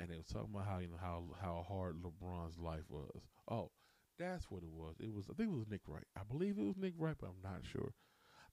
And 0.00 0.10
they 0.10 0.16
was 0.16 0.26
talking 0.26 0.48
about 0.52 0.66
how 0.66 0.78
you 0.78 0.88
know 0.88 0.96
how 1.00 1.24
how 1.40 1.64
hard 1.68 2.02
LeBron's 2.02 2.58
life 2.58 2.84
was. 2.88 3.22
Oh, 3.48 3.70
that's 4.18 4.50
what 4.50 4.62
it 4.62 4.70
was. 4.70 4.96
It 5.00 5.12
was 5.12 5.26
I 5.30 5.34
think 5.34 5.50
it 5.50 5.56
was 5.56 5.68
Nick 5.68 5.82
Wright. 5.86 6.06
I 6.16 6.22
believe 6.28 6.58
it 6.58 6.66
was 6.66 6.76
Nick 6.76 6.94
Wright, 6.98 7.16
but 7.18 7.28
I'm 7.28 7.42
not 7.42 7.62
sure. 7.64 7.92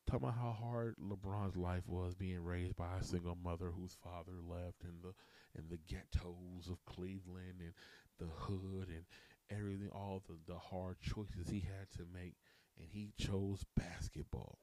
Talking 0.05 0.27
about 0.27 0.39
how 0.39 0.51
hard 0.51 0.95
LeBron's 0.97 1.55
life 1.57 1.87
was 1.87 2.15
being 2.15 2.43
raised 2.43 2.75
by 2.75 2.97
a 2.99 3.03
single 3.03 3.37
mother 3.43 3.71
whose 3.71 3.97
father 4.03 4.33
left 4.41 4.83
in 4.83 5.01
the 5.01 5.13
in 5.59 5.69
the 5.69 5.79
ghettos 5.87 6.69
of 6.69 6.83
Cleveland 6.85 7.61
and 7.61 7.73
the 8.19 8.25
hood 8.25 8.89
and 8.89 9.05
everything, 9.49 9.89
all 9.91 10.23
the, 10.27 10.35
the 10.51 10.59
hard 10.59 10.99
choices 10.99 11.49
he 11.49 11.59
had 11.59 11.89
to 11.97 12.05
make, 12.13 12.35
and 12.77 12.87
he 12.91 13.13
chose 13.17 13.63
basketball. 13.75 14.59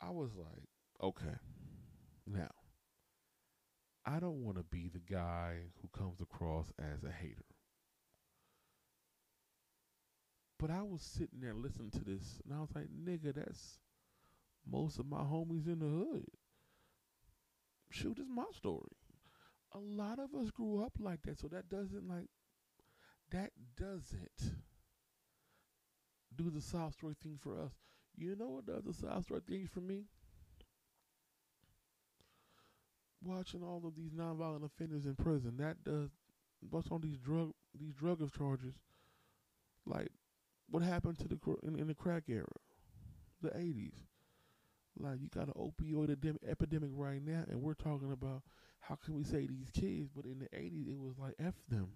I 0.00 0.10
was 0.10 0.30
like, 0.36 0.68
okay, 1.02 1.36
now, 2.26 2.50
I 4.08 4.18
don't 4.18 4.42
want 4.42 4.56
to 4.56 4.64
be 4.64 4.88
the 4.88 4.98
guy 4.98 5.58
who 5.80 5.88
comes 5.96 6.20
across 6.20 6.72
as 6.80 7.04
a 7.04 7.12
hater. 7.12 7.44
But 10.58 10.70
I 10.70 10.82
was 10.82 11.00
sitting 11.00 11.40
there 11.40 11.54
listening 11.54 11.90
to 11.92 12.04
this, 12.04 12.42
and 12.44 12.52
I 12.52 12.60
was 12.60 12.74
like, 12.74 12.88
nigga, 12.90 13.32
that's 13.34 13.78
most 14.66 14.98
of 14.98 15.06
my 15.06 15.22
homies 15.22 15.66
in 15.66 15.80
the 15.80 15.86
hood. 15.88 16.26
Shoot, 17.90 18.18
it's 18.18 18.30
my 18.30 18.46
story. 18.52 18.96
A 19.72 19.78
lot 19.78 20.18
of 20.18 20.34
us 20.34 20.50
grew 20.50 20.82
up 20.84 20.94
like 21.00 21.22
that, 21.22 21.38
so 21.40 21.48
that 21.48 21.68
doesn't 21.68 22.08
like 22.08 22.28
that 23.30 23.52
doesn't 23.76 24.56
do 26.34 26.50
the 26.50 26.60
soft 26.60 26.94
story 26.94 27.14
thing 27.22 27.38
for 27.40 27.60
us. 27.60 27.72
You 28.16 28.34
know 28.36 28.48
what 28.48 28.66
does 28.66 28.84
the 28.84 28.92
soft 28.94 29.24
story 29.24 29.40
thing 29.46 29.66
for 29.66 29.80
me? 29.80 30.04
Watching 33.22 33.62
all 33.62 33.82
of 33.84 33.96
these 33.96 34.12
nonviolent 34.12 34.64
offenders 34.64 35.04
in 35.04 35.16
prison. 35.16 35.56
That 35.58 35.82
does 35.84 36.10
what's 36.70 36.90
on 36.90 37.00
these 37.00 37.18
drug 37.18 37.52
these 37.78 37.94
drug 37.94 38.22
of 38.22 38.32
charges. 38.36 38.74
Like 39.86 40.08
what 40.70 40.82
happened 40.82 41.18
to 41.18 41.28
the 41.28 41.38
in, 41.62 41.78
in 41.78 41.88
the 41.88 41.94
crack 41.94 42.24
era, 42.28 42.46
the 43.42 43.56
eighties. 43.56 43.94
Like 44.96 45.20
you 45.20 45.28
got 45.28 45.48
an 45.48 45.54
opioid 45.54 46.10
epidemic 46.48 46.90
right 46.92 47.24
now, 47.24 47.44
and 47.48 47.62
we're 47.62 47.74
talking 47.74 48.12
about 48.12 48.42
how 48.80 48.96
can 48.96 49.14
we 49.14 49.24
say 49.24 49.46
these 49.46 49.70
kids, 49.72 50.08
but 50.14 50.24
in 50.24 50.38
the 50.38 50.48
eighties 50.56 50.88
it 50.88 50.98
was 50.98 51.18
like 51.18 51.34
f 51.38 51.54
them. 51.68 51.88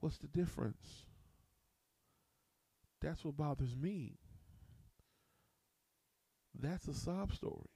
What's 0.00 0.18
the 0.18 0.26
difference? 0.26 1.04
That's 3.00 3.24
what 3.24 3.36
bothers 3.36 3.76
me. 3.76 4.18
That's 6.60 6.86
a 6.88 6.94
sob 6.94 7.32
story. 7.32 7.68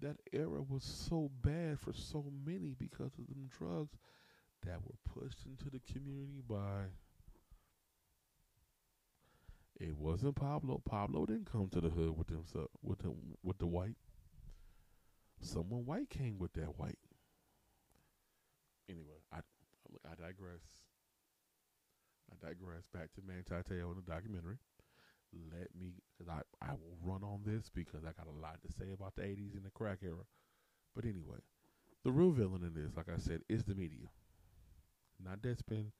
That 0.00 0.16
era 0.32 0.60
was 0.62 0.82
so 0.82 1.30
bad 1.42 1.78
for 1.78 1.92
so 1.92 2.24
many 2.44 2.74
because 2.78 3.12
of 3.18 3.26
them 3.26 3.48
drugs 3.58 3.96
that 4.64 4.78
were 4.82 5.20
pushed 5.20 5.46
into 5.46 5.70
the 5.70 5.80
community 5.92 6.42
by 6.48 6.86
it 9.80 9.96
wasn't 9.96 10.36
Pablo. 10.36 10.80
Pablo 10.84 11.26
didn't 11.26 11.50
come 11.50 11.68
to 11.70 11.80
the 11.80 11.88
hood 11.88 12.16
with 12.16 12.28
himself 12.28 12.68
with 12.82 13.00
the 13.00 13.12
with 13.42 13.58
the 13.58 13.66
white. 13.66 13.96
Someone 15.40 15.84
white 15.84 16.10
came 16.10 16.38
with 16.38 16.52
that 16.54 16.78
white. 16.78 16.98
Anyway, 18.88 19.18
I 19.32 19.38
I 20.06 20.14
digress. 20.14 20.62
I 22.30 22.46
digress. 22.46 22.84
Back 22.92 23.12
to 23.14 23.22
Manti 23.26 23.50
Te'o 23.50 23.90
in 23.90 23.96
the 23.96 24.10
documentary. 24.10 24.58
Let 25.52 25.68
me, 25.78 25.94
because 26.18 26.32
I 26.32 26.42
I 26.64 26.72
will 26.72 26.96
run 27.02 27.22
on 27.24 27.42
this 27.44 27.70
because 27.74 28.04
I 28.04 28.12
got 28.12 28.28
a 28.28 28.40
lot 28.40 28.60
to 28.62 28.72
say 28.72 28.92
about 28.92 29.16
the 29.16 29.22
'80s 29.24 29.54
and 29.54 29.64
the 29.64 29.70
crack 29.70 29.98
era. 30.02 30.24
But 30.94 31.04
anyway, 31.04 31.38
the 32.04 32.12
real 32.12 32.32
villain 32.32 32.64
in 32.64 32.74
this, 32.74 32.96
like 32.96 33.08
I 33.08 33.18
said, 33.18 33.42
is 33.48 33.64
the 33.64 33.74
media. 33.74 34.08
Not 35.18 35.42
Deadspin, 35.42 35.90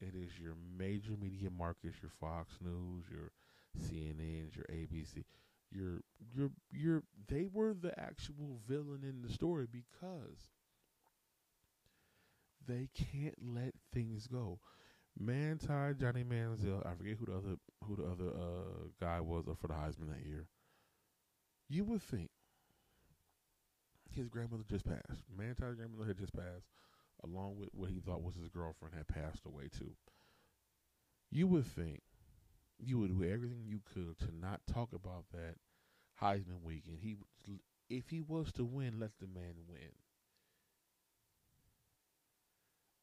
it 0.00 0.14
is 0.14 0.38
your 0.38 0.56
major 0.78 1.16
media 1.20 1.50
markets, 1.50 1.96
your 2.02 2.10
Fox 2.20 2.58
News, 2.60 3.04
your 3.10 3.32
CNNs, 3.78 4.56
your 4.56 4.66
ABC. 4.66 5.24
Your 5.70 6.02
your 6.34 6.50
your 6.72 7.02
they 7.28 7.46
were 7.52 7.74
the 7.74 7.98
actual 7.98 8.60
villain 8.66 9.04
in 9.04 9.22
the 9.22 9.32
story 9.32 9.66
because 9.70 10.50
they 12.66 12.88
can't 12.94 13.38
let 13.54 13.74
things 13.92 14.26
go. 14.26 14.58
Manti, 15.18 15.94
Johnny 16.00 16.24
Manziel, 16.24 16.84
I 16.86 16.94
forget 16.94 17.16
who 17.18 17.26
the 17.26 17.36
other 17.36 17.56
who 17.84 17.96
the 17.96 18.04
other 18.04 18.30
uh, 18.30 18.88
guy 19.00 19.20
was 19.20 19.44
for 19.60 19.68
the 19.68 19.74
Heisman 19.74 20.08
that 20.08 20.24
year. 20.26 20.46
You 21.70 21.84
would 21.84 22.02
think 22.02 22.30
his 24.10 24.28
grandmother 24.28 24.64
just 24.68 24.84
passed. 24.84 25.24
Manti's 25.34 25.74
grandmother 25.76 26.06
had 26.06 26.18
just 26.18 26.34
passed, 26.34 26.66
along 27.24 27.56
with 27.56 27.68
what 27.72 27.90
he 27.90 28.00
thought 28.00 28.22
was 28.22 28.34
his 28.34 28.48
girlfriend 28.48 28.94
had 28.94 29.08
passed 29.08 29.46
away 29.46 29.68
too. 29.68 29.96
You 31.30 31.46
would 31.48 31.66
think 31.66 32.02
you 32.78 32.98
would 32.98 33.18
do 33.18 33.24
everything 33.24 33.64
you 33.66 33.80
could 33.94 34.18
to 34.20 34.34
not 34.36 34.66
talk 34.66 34.92
about 34.92 35.26
that 35.32 35.56
Heisman 36.20 36.62
weekend. 36.62 36.98
He, 37.00 37.16
if 37.88 38.08
he 38.10 38.20
was 38.22 38.52
to 38.52 38.64
win, 38.64 39.00
let 39.00 39.12
the 39.20 39.26
man 39.26 39.54
win. 39.68 39.92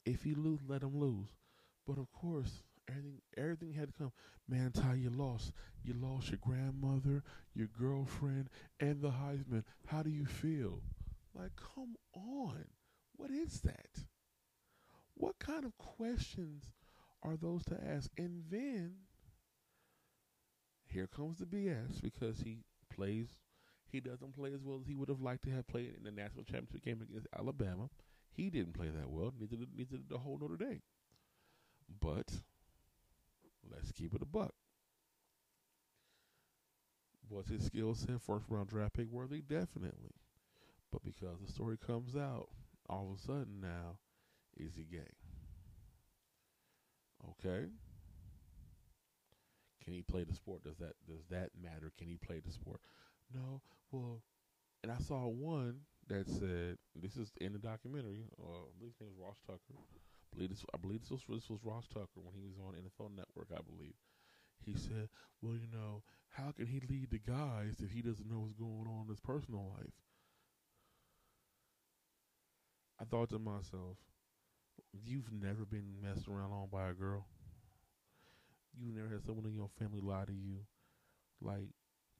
If 0.06 0.24
he 0.24 0.34
lose, 0.34 0.62
let 0.68 0.82
him 0.82 0.98
lose. 1.00 1.30
But 1.88 1.98
of 1.98 2.12
course, 2.12 2.64
everything 2.90 3.22
everything 3.38 3.74
had 3.74 3.88
to 3.88 3.94
come. 3.94 4.12
Manti, 4.48 5.00
you 5.00 5.10
lost. 5.10 5.54
You 5.84 5.94
lost 5.94 6.30
your 6.30 6.40
grandmother, 6.42 7.24
your 7.56 7.68
girlfriend, 7.80 8.50
and 8.80 9.02
the 9.02 9.10
Heisman. 9.10 9.64
How 9.88 10.04
do 10.04 10.10
you 10.10 10.26
feel? 10.26 10.82
Like, 11.34 11.52
come 11.56 11.96
on. 12.14 12.66
What 13.16 13.32
is 13.32 13.62
that? 13.62 14.06
What 15.16 15.40
kind 15.40 15.66
of 15.66 15.78
questions 15.78 16.72
are 17.24 17.38
those 17.38 17.64
to 17.66 17.78
ask? 17.84 18.10
And 18.18 18.44
then 18.50 18.94
here 20.86 21.08
comes 21.08 21.40
the 21.40 21.46
BS 21.46 22.02
because 22.02 22.40
he 22.40 22.60
plays 22.94 23.28
he 23.90 24.00
doesn't 24.02 24.36
play 24.36 24.54
as 24.54 24.64
well 24.64 24.80
as 24.82 24.88
he 24.88 24.96
would 24.96 25.10
have 25.10 25.22
liked 25.22 25.44
to 25.46 25.52
have 25.52 25.68
played 25.68 25.94
in 25.98 26.04
the 26.04 26.12
national 26.12 26.44
championship 26.44 26.84
game 26.84 27.02
against 27.02 27.28
Alabama. 27.38 27.90
He 28.34 28.50
didn't 28.50 28.74
play 28.74 28.90
that 28.90 29.10
well, 29.10 29.34
neither 29.40 29.56
did, 29.56 29.70
neither 29.76 29.98
did 29.98 30.10
the 30.10 30.18
whole 30.18 30.38
Notre 30.38 30.58
Dame. 30.58 30.82
But 32.00 32.32
let's 33.72 33.92
keep 33.92 34.14
it 34.14 34.22
a 34.22 34.26
buck. 34.26 34.54
Was 37.30 37.48
his 37.48 37.66
skill 37.66 37.94
set 37.94 38.22
first 38.22 38.46
round 38.50 38.70
draft 38.70 38.94
pick 38.94 39.12
worthy? 39.12 39.42
Definitely. 39.42 40.16
But 40.92 41.04
because 41.04 41.40
the 41.46 41.52
story 41.52 41.78
comes 41.78 42.16
out, 42.16 42.48
all 42.90 43.12
of 43.12 43.20
a 43.20 43.22
sudden 43.22 43.60
now, 43.62 43.98
is 44.56 44.76
he 44.76 44.84
gay? 44.84 45.12
Okay. 47.32 47.68
Can 49.84 49.94
he 49.94 50.02
play 50.02 50.24
the 50.24 50.34
sport? 50.36 50.64
Does 50.64 50.78
that 50.78 50.94
does 51.08 51.26
that 51.30 51.50
matter? 51.62 51.92
Can 51.98 52.08
he 52.08 52.18
play 52.18 52.40
the 52.46 52.52
sport? 52.52 52.82
No. 53.34 53.62
Well, 53.92 54.22
and 54.84 54.92
I 54.92 54.98
saw 55.00 55.28
one 55.28 55.82
that 56.08 56.30
said 56.30 56.78
this 56.96 57.18
is 57.18 57.32
in 57.42 57.54
the 57.54 57.60
documentary. 57.60 58.26
Uh, 58.40 58.68
I 58.68 58.72
believe 58.78 58.94
his 58.94 59.02
name 59.02 59.10
was 59.18 59.26
Ross 59.26 59.38
Tucker. 59.46 59.80
I 60.32 60.36
believe 60.36 60.50
this. 60.50 60.66
I 60.74 60.78
believe 60.78 61.02
this 61.02 61.12
was 61.12 61.22
this 61.28 61.50
was 61.50 61.64
Ross 61.64 61.88
Tucker 61.88 62.22
when 62.22 62.34
he 62.34 62.44
was 62.44 62.58
on 62.60 62.76
NFL 62.76 63.16
Network. 63.16 63.48
I 63.52 63.62
believe 63.62 63.96
he 64.66 64.76
said, 64.76 65.10
"Well, 65.42 65.56
you 65.56 65.68
know, 65.68 66.04
how 66.30 66.52
can 66.52 66.68
he 66.68 66.80
lead 66.80 67.12
the 67.12 67.20
guys 67.20 67.82
if 67.82 67.92
he 67.92 68.02
doesn't 68.02 68.30
know 68.30 68.40
what's 68.40 68.54
going 68.54 68.88
on 68.88 69.04
in 69.04 69.10
his 69.10 69.20
personal 69.20 69.74
life?" 69.78 69.94
I 73.00 73.06
thought 73.06 73.30
to 73.30 73.40
myself, 73.40 73.98
"You've 74.92 75.32
never 75.32 75.66
been 75.66 76.02
messed 76.02 76.28
around 76.28 76.52
on 76.52 76.70
by 76.70 76.90
a 76.90 76.94
girl." 76.94 77.28
you 78.80 78.92
never 78.92 79.10
had 79.10 79.24
someone 79.24 79.46
in 79.46 79.56
your 79.56 79.70
family 79.80 80.02
lie 80.02 80.26
to 80.26 80.34
you. 80.34 80.66
Like, 81.42 81.70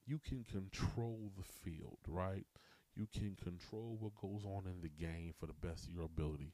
you 0.06 0.18
can 0.18 0.44
control 0.44 1.32
the 1.36 1.44
field, 1.44 1.98
right? 2.06 2.46
You 2.94 3.06
can 3.12 3.36
control 3.36 3.96
what 4.00 4.20
goes 4.20 4.44
on 4.44 4.66
in 4.66 4.80
the 4.82 4.88
game 4.88 5.34
for 5.38 5.46
the 5.46 5.52
best 5.52 5.86
of 5.86 5.92
your 5.92 6.04
ability. 6.04 6.52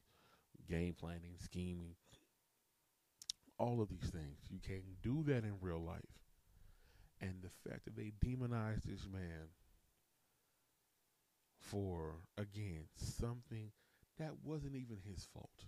Game 0.68 0.94
planning, 0.98 1.36
scheming, 1.38 1.94
all 3.58 3.80
of 3.80 3.88
these 3.88 4.10
things. 4.10 4.38
You 4.50 4.58
can't 4.66 5.02
do 5.02 5.22
that 5.26 5.44
in 5.44 5.54
real 5.60 5.80
life. 5.80 6.00
And 7.20 7.42
the 7.42 7.70
fact 7.70 7.84
that 7.84 7.96
they 7.96 8.12
demonized 8.20 8.86
this 8.86 9.06
man 9.10 9.48
for, 11.60 12.16
again, 12.36 12.84
something 12.96 13.70
that 14.18 14.32
wasn't 14.42 14.76
even 14.76 14.98
his 15.04 15.26
fault. 15.32 15.64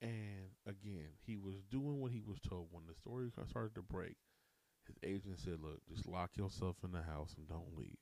And 0.00 0.50
again, 0.66 1.08
he 1.26 1.36
was 1.36 1.56
doing 1.70 2.00
what 2.00 2.12
he 2.12 2.22
was 2.26 2.38
told. 2.40 2.68
When 2.70 2.84
the 2.86 2.94
story 2.94 3.30
started 3.48 3.74
to 3.74 3.82
break, 3.82 4.16
his 4.86 4.96
agent 5.02 5.38
said, 5.38 5.58
Look, 5.62 5.80
just 5.88 6.06
lock 6.06 6.30
yourself 6.36 6.76
in 6.84 6.92
the 6.92 7.02
house 7.02 7.34
and 7.36 7.48
don't 7.48 7.76
leave. 7.76 7.96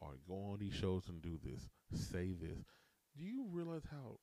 Or 0.00 0.10
go 0.28 0.52
on 0.52 0.58
these 0.60 0.74
shows 0.74 1.08
and 1.08 1.20
do 1.20 1.38
this. 1.42 1.68
Say 1.92 2.32
this. 2.32 2.64
Do 3.16 3.24
you 3.24 3.46
realize 3.50 3.82
how 3.90 4.18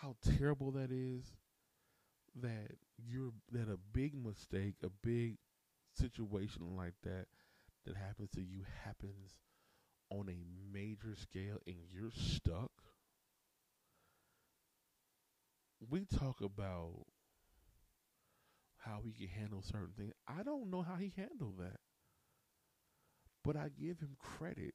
how 0.00 0.16
terrible 0.38 0.72
that 0.72 0.90
is? 0.90 1.24
That 2.42 2.76
you're 2.96 3.32
that 3.52 3.68
a 3.68 3.78
big 3.92 4.14
mistake, 4.14 4.74
a 4.84 4.90
big 5.02 5.36
situation 5.96 6.76
like 6.76 6.94
that 7.02 7.26
that 7.84 7.96
happens 7.96 8.30
to 8.34 8.40
you 8.40 8.64
happens 8.84 9.38
on 10.10 10.28
a 10.28 10.44
major 10.72 11.14
scale 11.16 11.58
and 11.66 11.76
you're 11.92 12.12
stuck 12.12 12.70
we 15.88 16.04
talk 16.04 16.40
about 16.42 17.06
how 18.78 19.00
he 19.04 19.12
can 19.12 19.28
handle 19.28 19.62
certain 19.62 19.92
things. 19.96 20.12
I 20.26 20.42
don't 20.42 20.70
know 20.70 20.82
how 20.82 20.96
he 20.96 21.12
handled 21.16 21.58
that. 21.58 21.78
But 23.44 23.56
I 23.56 23.68
give 23.68 24.00
him 24.00 24.16
credit 24.18 24.74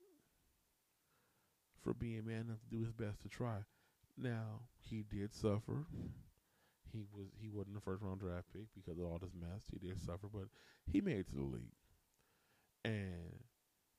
for 1.84 1.94
being 1.94 2.26
man 2.26 2.42
enough 2.42 2.60
to 2.62 2.76
do 2.76 2.84
his 2.84 2.94
best 2.94 3.22
to 3.22 3.30
try. 3.30 3.60
Now, 4.18 4.62
he 4.80 5.04
did 5.04 5.34
suffer. 5.34 5.86
He 6.92 7.04
was 7.14 7.28
he 7.42 7.50
wasn't 7.50 7.76
the 7.76 7.82
first 7.82 8.02
round 8.02 8.22
draft 8.22 8.48
pick 8.54 8.68
because 8.74 8.98
of 8.98 9.06
all 9.06 9.20
this 9.20 9.34
mess. 9.38 9.64
He 9.72 9.80
did 9.86 10.00
suffer, 10.00 10.28
but 10.32 10.48
he 10.92 11.02
made 11.02 11.18
it 11.18 11.30
to 11.30 11.36
the 11.36 11.44
league. 11.44 11.76
And 12.86 13.44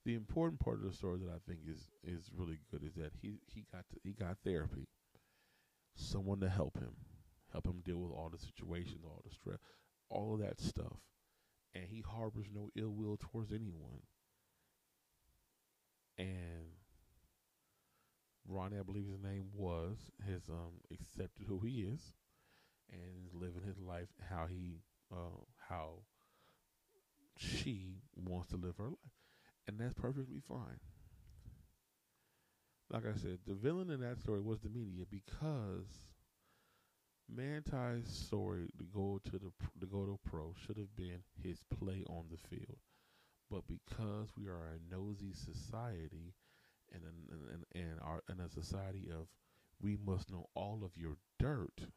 the 0.04 0.14
important 0.14 0.60
part 0.60 0.76
of 0.76 0.84
the 0.90 0.96
story 0.96 1.18
that 1.18 1.30
I 1.30 1.38
think 1.46 1.60
is 1.68 1.90
is 2.02 2.30
really 2.34 2.58
good 2.70 2.82
is 2.82 2.94
that 2.94 3.12
he 3.20 3.40
he 3.46 3.66
got 3.72 3.84
to, 3.90 3.96
he 4.02 4.12
got 4.12 4.38
therapy 4.44 4.86
someone 5.96 6.40
to 6.40 6.48
help 6.48 6.78
him, 6.78 6.94
help 7.52 7.66
him 7.66 7.82
deal 7.84 7.98
with 7.98 8.12
all 8.12 8.30
the 8.30 8.38
situations, 8.38 9.00
all 9.04 9.22
the 9.24 9.34
stress, 9.34 9.58
all 10.08 10.34
of 10.34 10.40
that 10.40 10.60
stuff. 10.60 11.00
And 11.74 11.84
he 11.88 12.02
harbors 12.06 12.46
no 12.52 12.70
ill 12.76 12.90
will 12.90 13.18
towards 13.18 13.52
anyone. 13.52 14.02
And 16.18 16.72
Ronnie, 18.48 18.78
I 18.78 18.82
believe 18.82 19.06
his 19.06 19.20
name 19.22 19.46
was, 19.54 19.96
has 20.26 20.48
um, 20.48 20.80
accepted 20.92 21.46
who 21.46 21.60
he 21.60 21.80
is 21.82 22.12
and 22.90 23.00
is 23.26 23.34
living 23.34 23.62
his 23.66 23.78
life 23.78 24.08
how 24.30 24.46
he 24.46 24.80
uh, 25.12 25.42
how 25.68 26.00
she 27.36 27.96
wants 28.16 28.50
to 28.50 28.56
live 28.56 28.76
her 28.78 28.88
life. 28.88 29.12
And 29.68 29.78
that's 29.78 29.94
perfectly 29.94 30.40
fine 30.40 30.78
like 32.90 33.04
I 33.06 33.14
said, 33.16 33.38
the 33.46 33.54
villain 33.54 33.90
in 33.90 34.00
that 34.00 34.18
story 34.20 34.40
was 34.40 34.60
the 34.60 34.68
media 34.68 35.04
because 35.10 36.10
Manti's 37.28 38.08
story 38.08 38.68
to 38.78 38.84
go 38.84 39.20
to 39.24 39.38
the 39.38 39.52
to 39.80 39.86
go 39.86 40.04
to 40.06 40.18
pro 40.24 40.54
should 40.54 40.76
have 40.76 40.94
been 40.96 41.22
his 41.42 41.62
play 41.64 42.04
on 42.08 42.26
the 42.30 42.36
field, 42.36 42.78
but 43.50 43.66
because 43.68 44.30
we 44.36 44.46
are 44.46 44.74
a 44.74 44.94
nosy 44.94 45.32
society, 45.32 46.34
and 46.92 47.02
and 47.04 47.64
and 47.74 48.00
our 48.00 48.22
in 48.28 48.40
a 48.40 48.48
society 48.48 49.08
of 49.10 49.28
we 49.80 49.96
must 49.96 50.30
know 50.30 50.48
all 50.54 50.82
of 50.84 50.96
your 50.96 51.16
dirt. 51.38 51.88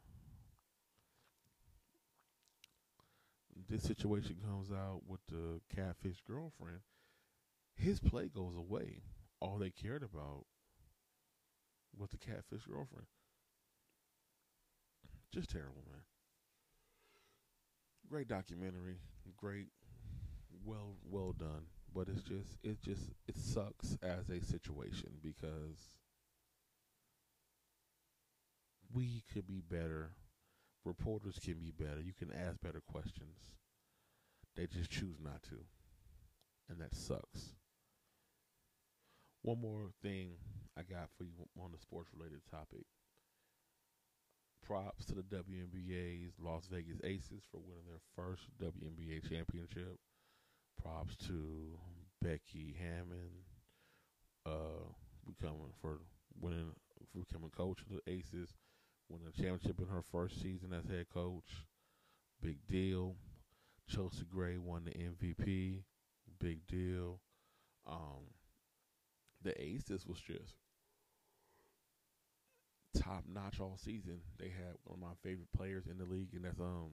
This 3.68 3.84
situation 3.84 4.38
comes 4.44 4.72
out 4.72 5.02
with 5.08 5.20
the 5.28 5.62
catfish 5.74 6.22
girlfriend. 6.26 6.80
His 7.76 8.00
play 8.00 8.28
goes 8.28 8.56
away. 8.56 9.02
All 9.40 9.58
they 9.58 9.70
cared 9.70 10.04
about 10.04 10.46
was 11.98 12.10
the 12.10 12.18
catfish 12.18 12.66
girlfriend. 12.66 13.08
Just 15.32 15.50
terrible, 15.50 15.84
man. 15.90 16.02
Great 18.10 18.28
documentary, 18.28 18.98
great, 19.38 19.68
well, 20.66 20.96
well 21.04 21.34
done. 21.34 21.66
But 21.94 22.08
it's 22.10 22.22
just, 22.22 22.58
it 22.64 22.82
just, 22.82 23.12
it 23.28 23.38
sucks 23.38 23.98
as 24.04 24.30
a 24.30 24.44
situation 24.44 25.10
because 25.24 25.98
we 28.94 29.24
could 29.34 29.48
be 29.48 29.62
better. 29.62 30.12
Reporters 30.86 31.40
can 31.44 31.56
be 31.56 31.72
better. 31.72 32.02
You 32.02 32.14
can 32.14 32.32
ask 32.32 32.62
better 32.62 32.82
questions. 32.82 33.38
They 34.56 34.68
just 34.68 34.90
choose 34.90 35.18
not 35.24 35.44
to, 35.44 35.56
and 36.70 36.80
that 36.82 36.96
sucks. 36.96 37.54
One 39.42 39.62
more 39.62 39.92
thing 40.02 40.32
I 40.78 40.82
got 40.82 41.10
for 41.18 41.24
you 41.24 41.48
on 41.62 41.72
the 41.72 41.78
sports 41.78 42.10
related 42.14 42.42
topic. 42.52 42.86
Props 44.66 45.06
to 45.06 45.16
the 45.16 45.24
WNBA's 45.24 46.34
Las 46.40 46.68
Vegas 46.70 47.00
Aces 47.04 47.44
for 47.50 47.60
winning 47.60 47.86
their 47.88 48.02
first 48.16 48.44
WNBA 48.62 49.30
championship. 49.30 49.98
Props 50.82 51.16
to 51.28 51.78
Becky 52.22 52.76
Hammon 52.80 53.32
uh, 54.46 54.88
becoming 55.26 55.74
for 55.82 56.00
winning 56.40 56.72
for 57.12 57.20
becoming 57.20 57.50
coach 57.50 57.80
of 57.82 57.88
the 57.90 58.12
Aces, 58.12 58.56
winning 59.10 59.28
a 59.28 59.32
championship 59.32 59.80
in 59.80 59.88
her 59.88 60.04
first 60.12 60.42
season 60.42 60.74
as 60.74 60.90
head 60.90 61.08
coach. 61.14 61.66
Big 62.42 62.58
deal. 62.68 63.16
Chelsea 63.88 64.24
Gray 64.32 64.58
won 64.58 64.86
the 64.86 64.92
MVP. 64.92 65.84
Big 66.40 66.66
deal. 66.68 67.20
Um, 67.88 68.28
the 69.42 69.60
Aces 69.62 70.06
was 70.06 70.20
just 70.20 70.56
top 72.98 73.24
notch 73.28 73.60
all 73.60 73.78
season. 73.78 74.20
They 74.38 74.50
had 74.50 74.76
one 74.84 75.00
of 75.00 75.02
my 75.02 75.16
favorite 75.24 75.52
players 75.56 75.86
in 75.90 75.98
the 75.98 76.06
league, 76.06 76.34
and 76.34 76.46
that's 76.46 76.60
um 76.60 76.92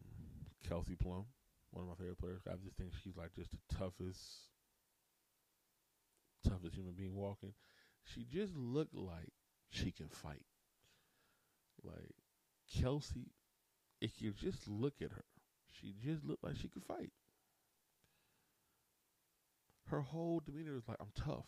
Kelsey 0.68 0.96
Plum, 0.96 1.24
one 1.70 1.84
of 1.84 1.88
my 1.88 1.94
favorite 1.96 2.18
players. 2.18 2.42
I 2.46 2.56
just 2.62 2.76
think 2.76 2.92
she's 3.02 3.16
like 3.16 3.34
just 3.34 3.50
the 3.50 3.76
toughest, 3.76 4.20
toughest 6.46 6.74
human 6.74 6.94
being 6.94 7.14
walking. 7.14 7.52
She 8.04 8.24
just 8.24 8.54
looked 8.56 8.94
like 8.94 9.32
she 9.70 9.90
can 9.90 10.08
fight. 10.08 10.44
Like 11.82 12.14
Kelsey, 12.80 13.32
if 14.00 14.22
you 14.22 14.32
just 14.32 14.68
look 14.68 14.94
at 15.02 15.12
her, 15.12 15.24
she 15.72 15.94
just 16.02 16.24
looked 16.24 16.44
like 16.44 16.56
she 16.56 16.68
could 16.68 16.84
fight. 16.84 17.10
Her 19.86 20.00
whole 20.00 20.40
demeanor 20.44 20.76
is 20.76 20.88
like, 20.88 20.98
I'm 21.00 21.12
tough. 21.14 21.46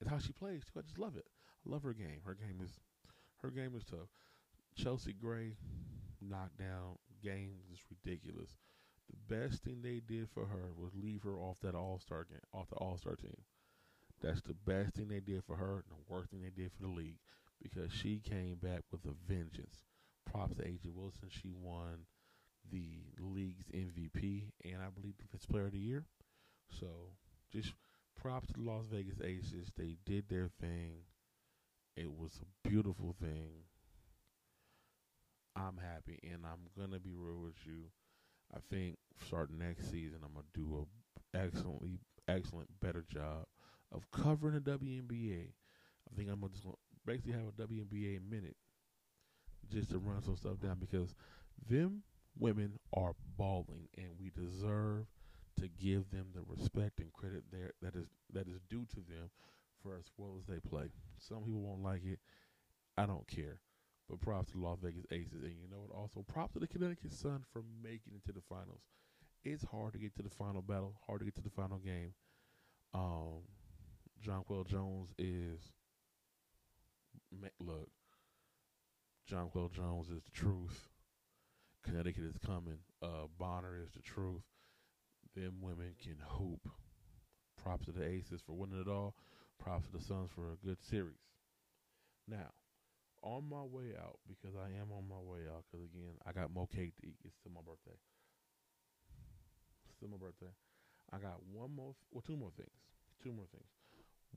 It's 0.00 0.10
how 0.10 0.18
she 0.18 0.32
plays 0.32 0.62
too. 0.64 0.78
I 0.78 0.82
just 0.82 0.98
love 0.98 1.16
it. 1.16 1.24
I 1.66 1.70
love 1.70 1.82
her 1.82 1.94
game. 1.94 2.20
Her 2.26 2.34
game 2.34 2.60
is 2.62 2.70
her 3.42 3.50
game 3.50 3.74
is 3.76 3.84
tough. 3.84 4.08
Chelsea 4.76 5.12
Gray 5.12 5.56
knockdown 6.20 6.98
game 7.24 7.56
is 7.72 7.78
ridiculous. 7.90 8.50
The 9.10 9.34
best 9.34 9.62
thing 9.62 9.82
they 9.82 10.00
did 10.06 10.28
for 10.32 10.46
her 10.46 10.72
was 10.76 10.92
leave 10.94 11.22
her 11.22 11.36
off 11.36 11.58
that 11.62 11.74
All 11.74 11.98
Star 11.98 12.24
game, 12.24 12.38
off 12.52 12.68
the 12.70 12.76
All 12.76 12.98
Star 12.98 13.16
team. 13.16 13.36
That's 14.22 14.42
the 14.42 14.54
best 14.54 14.94
thing 14.94 15.08
they 15.08 15.20
did 15.20 15.44
for 15.44 15.56
her, 15.56 15.74
and 15.74 15.90
the 15.90 16.12
worst 16.14 16.30
thing 16.30 16.42
they 16.42 16.62
did 16.62 16.72
for 16.72 16.82
the 16.82 16.88
league, 16.88 17.18
because 17.62 17.92
she 17.92 18.20
came 18.20 18.56
back 18.62 18.82
with 18.90 19.04
a 19.04 19.14
vengeance. 19.28 19.84
Props 20.30 20.56
to 20.56 20.62
A'ja 20.62 20.92
Wilson. 20.94 21.28
She 21.28 21.52
won 21.52 22.06
the 22.70 23.02
league's 23.20 23.66
MVP 23.74 24.44
and 24.64 24.76
I 24.82 24.88
believe 24.88 25.18
Defensive 25.18 25.50
Player 25.50 25.66
of 25.66 25.72
the 25.72 25.78
Year. 25.78 26.04
So 26.70 26.86
just 27.52 27.74
props 28.20 28.48
to 28.48 28.54
the 28.54 28.62
Las 28.62 28.84
Vegas 28.90 29.20
Aces. 29.22 29.72
They 29.76 29.96
did 30.06 30.28
their 30.28 30.50
thing. 30.60 31.04
It 31.96 32.10
was 32.10 32.40
a 32.40 32.68
beautiful 32.68 33.14
thing. 33.20 33.64
I'm 35.56 35.78
happy, 35.78 36.18
and 36.22 36.44
I'm 36.44 36.68
gonna 36.78 37.00
be 37.00 37.14
real 37.14 37.40
with 37.40 37.66
you. 37.66 37.84
I 38.54 38.58
think 38.70 38.98
starting 39.26 39.58
next 39.58 39.90
season, 39.90 40.20
I'm 40.24 40.32
gonna 40.34 40.46
do 40.54 40.86
a 41.34 41.38
excellently, 41.38 41.98
excellent, 42.28 42.68
better 42.80 43.04
job 43.08 43.46
of 43.92 44.10
covering 44.10 44.54
the 44.54 44.60
WNBA. 44.60 45.52
I 46.10 46.16
think 46.16 46.28
I'm 46.30 46.40
gonna 46.40 46.52
just 46.52 46.66
basically 47.06 47.32
have 47.32 47.48
a 47.48 47.52
WNBA 47.52 48.18
minute 48.28 48.56
just 49.70 49.90
to 49.90 49.98
run 49.98 50.22
some 50.22 50.36
stuff 50.36 50.60
down 50.60 50.78
because 50.78 51.14
them 51.68 52.02
women 52.38 52.78
are 52.92 53.14
balling, 53.36 53.88
and 53.96 54.08
we 54.18 54.30
deserve 54.30 55.06
to 55.60 55.68
give 55.68 56.10
them 56.10 56.26
the 56.34 56.42
respect 56.46 56.98
and 56.98 57.12
credit 57.12 57.44
there 57.52 57.72
that 57.80 57.94
is 57.94 58.08
that 58.32 58.48
is 58.48 58.60
due 58.68 58.84
to 58.86 58.96
them 58.96 59.30
for 59.82 59.96
as 59.96 60.06
well 60.16 60.36
as 60.38 60.46
they 60.46 60.58
play. 60.68 60.86
Some 61.18 61.42
people 61.44 61.60
won't 61.60 61.82
like 61.82 62.04
it. 62.04 62.18
I 62.96 63.06
don't 63.06 63.26
care. 63.28 63.60
But 64.08 64.20
props 64.20 64.50
to 64.50 64.58
the 64.58 64.64
Las 64.64 64.78
Vegas 64.82 65.06
Aces. 65.10 65.42
And 65.42 65.54
you 65.60 65.68
know 65.70 65.80
what? 65.80 65.96
Also, 65.96 66.24
props 66.26 66.52
to 66.54 66.58
the 66.58 66.66
Connecticut 66.66 67.12
Sun 67.12 67.44
for 67.52 67.62
making 67.82 68.12
it 68.14 68.24
to 68.26 68.32
the 68.32 68.42
finals. 68.48 68.82
It's 69.42 69.64
hard 69.64 69.92
to 69.92 69.98
get 69.98 70.14
to 70.16 70.22
the 70.22 70.30
final 70.30 70.62
battle, 70.62 70.94
hard 71.06 71.20
to 71.20 71.24
get 71.24 71.34
to 71.36 71.42
the 71.42 71.50
final 71.50 71.78
game. 71.78 72.14
Um, 72.92 73.42
Jonquel 74.24 74.66
Jones 74.66 75.10
is, 75.18 75.60
look, 77.60 77.88
Jonquel 79.30 79.72
Jones 79.72 80.08
is 80.08 80.22
the 80.22 80.30
truth. 80.30 80.88
Connecticut 81.82 82.24
is 82.24 82.38
coming. 82.44 82.78
Uh, 83.02 83.26
Bonner 83.38 83.78
is 83.82 83.90
the 83.94 84.02
truth. 84.02 84.42
Them 85.36 85.56
women 85.60 85.94
can 86.02 86.16
hoop. 86.26 86.68
Props 87.62 87.86
to 87.86 87.92
the 87.92 88.04
Aces 88.04 88.40
for 88.40 88.52
winning 88.52 88.80
it 88.80 88.88
all. 88.88 89.14
Props 89.58 89.86
to 89.86 89.92
the 89.92 90.02
Suns 90.02 90.30
for 90.34 90.52
a 90.52 90.66
good 90.66 90.78
series. 90.82 91.16
Now, 92.26 92.52
on 93.24 93.48
my 93.48 93.62
way 93.62 93.96
out, 93.98 94.18
because 94.28 94.54
I 94.54 94.68
am 94.78 94.92
on 94.92 95.08
my 95.08 95.18
way 95.18 95.48
out, 95.48 95.64
because 95.66 95.84
again, 95.84 96.14
I 96.26 96.32
got 96.32 96.52
more 96.52 96.68
cake 96.68 96.92
to 97.00 97.06
eat. 97.08 97.16
It's 97.24 97.34
still 97.40 97.52
my 97.52 97.64
birthday. 97.64 97.98
Still 99.96 100.10
my 100.10 100.18
birthday. 100.18 100.52
I 101.12 101.18
got 101.18 101.40
one 101.50 101.74
more, 101.74 101.94
well, 102.12 102.22
two 102.24 102.36
more 102.36 102.52
things. 102.56 102.76
Two 103.22 103.32
more 103.32 103.46
things. 103.50 103.66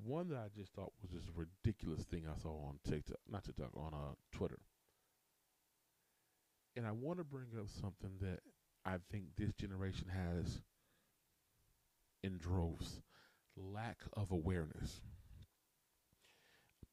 One 0.05 0.29
that 0.29 0.38
I 0.38 0.47
just 0.55 0.73
thought 0.73 0.93
was 1.01 1.11
a 1.13 1.19
ridiculous 1.35 2.03
thing 2.05 2.23
I 2.27 2.39
saw 2.41 2.49
on 2.49 2.79
TikTok, 2.88 3.17
not 3.29 3.43
TikTok, 3.43 3.71
on 3.75 3.93
uh, 3.93 4.15
Twitter. 4.31 4.59
And 6.75 6.85
I 6.85 6.91
want 6.91 7.17
to 7.17 7.23
bring 7.23 7.47
up 7.59 7.67
something 7.69 8.11
that 8.21 8.39
I 8.85 8.97
think 9.11 9.25
this 9.35 9.51
generation 9.53 10.07
has 10.13 10.61
in 12.23 12.38
droves 12.38 13.01
lack 13.57 13.97
of 14.13 14.31
awareness. 14.31 15.01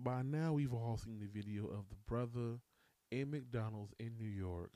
By 0.04 0.20
now, 0.20 0.52
we've 0.52 0.74
all 0.74 0.98
seen 0.98 1.18
the 1.18 1.26
video 1.26 1.64
of 1.64 1.88
the 1.88 1.96
brother 2.06 2.58
in 3.10 3.30
McDonald's 3.30 3.94
in 3.98 4.18
New 4.18 4.28
York 4.28 4.72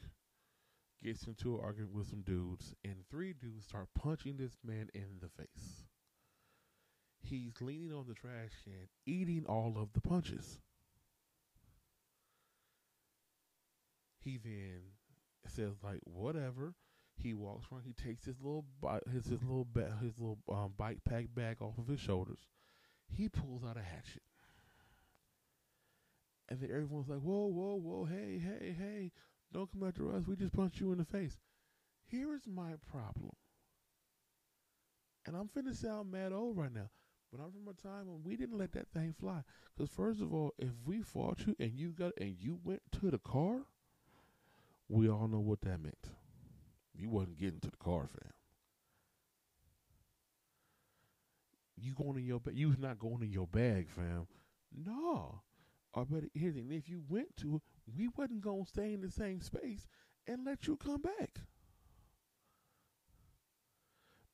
gets 1.05 1.27
into 1.27 1.55
an 1.55 1.61
argument 1.63 1.93
with 1.93 2.09
some 2.09 2.23
dudes, 2.23 2.75
and 2.83 2.97
three 3.11 3.35
dudes 3.35 3.67
start 3.67 3.89
punching 3.95 4.39
this 4.39 4.57
man 4.65 4.89
in 4.95 5.21
the 5.21 5.29
face. 5.29 5.85
He's 7.21 7.61
leaning 7.61 7.93
on 7.93 8.07
the 8.09 8.15
trash 8.15 8.53
can, 8.65 8.89
eating 9.05 9.45
all 9.47 9.75
of 9.77 9.93
the 9.93 10.01
punches. 10.01 10.61
He 14.25 14.39
then 14.39 14.81
says 15.47 15.75
like, 15.83 16.01
"Whatever." 16.05 16.75
He 17.17 17.35
walks 17.35 17.67
around. 17.71 17.83
He 17.85 17.93
takes 17.93 18.25
his 18.25 18.41
little 18.41 18.65
his 19.13 19.27
his 19.27 19.43
little 19.43 19.67
ba- 19.71 19.99
his 20.01 20.19
little 20.19 20.39
um, 20.49 20.73
bike 20.77 21.05
pack 21.05 21.27
bag 21.35 21.61
off 21.61 21.77
of 21.77 21.89
his 21.89 22.01
shoulders. 22.01 22.47
He 23.09 23.29
pulls 23.29 23.63
out 23.63 23.77
a 23.77 23.83
hatchet, 23.83 24.23
and 26.49 26.61
then 26.61 26.71
everyone's 26.71 27.09
like, 27.09 27.21
"Whoa, 27.21 27.47
whoa, 27.47 27.75
whoa! 27.75 28.05
Hey, 28.05 28.39
hey, 28.39 28.75
hey! 28.79 29.13
Don't 29.53 29.71
come 29.71 29.87
after 29.87 30.15
us. 30.15 30.27
We 30.27 30.37
just 30.37 30.55
punched 30.55 30.81
you 30.81 30.93
in 30.93 30.99
the 30.99 31.05
face." 31.05 31.37
Here 32.07 32.35
is 32.35 32.47
my 32.47 32.73
problem, 32.91 33.33
and 35.27 35.37
I'm 35.37 35.49
finna 35.49 35.75
sound 35.75 36.11
mad 36.11 36.33
old 36.33 36.57
right 36.57 36.73
now, 36.73 36.91
but 37.31 37.41
I'm 37.41 37.53
from 37.53 37.69
a 37.69 37.75
time 37.75 38.07
when 38.07 38.23
we 38.25 38.37
didn't 38.37 38.59
let 38.59 38.73
that 38.73 38.89
thing 38.93 39.15
fly. 39.19 39.43
Because 39.77 39.91
first 39.91 40.21
of 40.21 40.33
all, 40.33 40.55
if 40.59 40.71
we 40.85 41.03
fought 41.03 41.47
you 41.47 41.55
and 41.59 41.79
you 41.79 41.91
got 41.91 42.13
and 42.21 42.37
you 42.39 42.59
went 42.65 42.83
to 43.01 43.11
the 43.11 43.19
car, 43.19 43.67
we 44.89 45.09
all 45.09 45.29
know 45.29 45.41
what 45.41 45.61
that 45.63 45.81
meant. 45.81 46.09
You 46.95 47.11
wasn't 47.11 47.39
getting 47.39 47.61
to 47.61 47.71
the 47.71 47.77
car, 47.77 48.09
fam. 48.09 48.33
You 51.77 51.95
going 51.95 52.17
in 52.19 52.25
your 52.25 52.41
bag? 52.41 52.57
You 52.57 52.69
was 52.69 52.79
not 52.79 52.99
going 52.99 53.23
in 53.23 53.31
your 53.31 53.47
bag, 53.47 53.89
fam. 53.89 54.27
No. 54.75 55.43
Or 55.99 56.05
better, 56.05 56.29
here's 56.33 56.55
the 56.55 56.61
thing: 56.61 56.73
if 56.73 56.89
you 56.89 57.03
went 57.09 57.37
to, 57.39 57.61
we 57.97 58.09
wasn't 58.17 58.43
gonna 58.43 58.65
stay 58.67 58.93
in 58.93 59.01
the 59.01 59.11
same 59.11 59.41
space 59.41 59.85
and 60.29 60.45
let 60.45 60.69
you 60.69 60.77
come 60.77 61.01
back. 61.01 61.41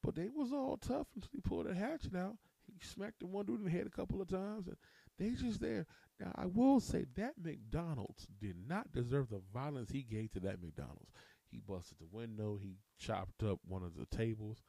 But 0.03 0.15
they 0.15 0.29
was 0.29 0.53
all 0.53 0.77
tough 0.77 1.07
until 1.15 1.31
he 1.33 1.41
pulled 1.41 1.67
a 1.67 1.75
hatchet 1.75 2.15
out. 2.15 2.37
He 2.67 2.75
smacked 2.85 3.21
the 3.21 3.27
one 3.27 3.47
dude 3.47 3.61
in 3.61 3.65
the 3.65 3.71
head 3.71 3.87
a 3.87 3.91
couple 3.91 4.21
of 4.21 4.29
times, 4.29 4.67
and 4.67 4.77
they 5.19 5.31
just 5.31 5.61
there. 5.61 5.87
Now 6.21 6.33
I 6.35 6.45
will 6.45 6.81
say 6.81 7.07
that 7.17 7.43
McDonald's 7.43 8.29
did 8.43 8.57
not 8.69 8.93
deserve 8.93 9.31
the 9.31 9.41
violence 9.55 9.91
he 9.91 10.03
gave 10.03 10.33
to 10.33 10.41
that 10.41 10.61
McDonald's. 10.61 11.13
He 11.51 11.61
busted 11.67 11.97
the 11.99 12.15
window. 12.15 12.59
He 12.61 12.77
chopped 12.99 13.43
up 13.43 13.61
one 13.67 13.83
of 13.83 13.97
the 13.97 14.05
tables. 14.15 14.63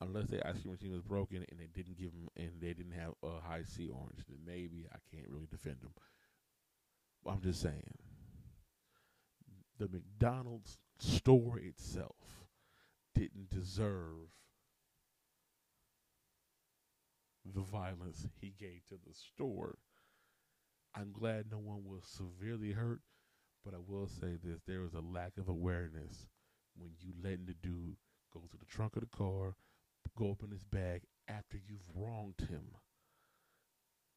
Unless 0.00 0.26
the 0.26 0.46
ice 0.46 0.60
cream 0.60 0.72
machine 0.72 0.92
was 0.92 1.00
broken 1.02 1.44
and 1.48 1.58
they 1.58 1.68
didn't 1.72 1.96
give 1.96 2.10
him 2.10 2.28
and 2.36 2.50
they 2.60 2.74
didn't 2.74 2.92
have 2.92 3.14
a 3.22 3.40
Hi-C 3.40 3.88
orange, 3.88 4.24
then 4.28 4.38
maybe 4.44 4.86
I 4.92 4.98
can't 5.10 5.30
really 5.30 5.46
defend 5.50 5.76
him. 5.82 5.92
I'm 7.28 7.40
just 7.40 7.60
saying. 7.60 7.98
The 9.78 9.88
McDonald's 9.88 10.78
store 10.98 11.58
itself 11.58 12.46
didn't 13.14 13.50
deserve 13.50 14.30
the 17.54 17.60
violence 17.60 18.26
he 18.40 18.54
gave 18.58 18.86
to 18.88 18.94
the 18.94 19.14
store. 19.14 19.78
I'm 20.94 21.12
glad 21.12 21.46
no 21.50 21.58
one 21.58 21.84
was 21.84 22.04
severely 22.04 22.72
hurt, 22.72 23.00
but 23.64 23.74
I 23.74 23.78
will 23.86 24.06
say 24.06 24.36
this: 24.42 24.62
there 24.66 24.80
was 24.80 24.94
a 24.94 25.00
lack 25.00 25.32
of 25.38 25.48
awareness 25.48 26.26
when 26.76 26.90
you 27.00 27.12
letting 27.22 27.46
the 27.46 27.54
dude 27.62 27.96
go 28.32 28.40
to 28.50 28.56
the 28.56 28.64
trunk 28.64 28.96
of 28.96 29.02
the 29.02 29.16
car, 29.16 29.54
go 30.16 30.28
open 30.28 30.50
his 30.50 30.64
bag 30.64 31.02
after 31.28 31.58
you've 31.58 31.88
wronged 31.94 32.46
him. 32.48 32.64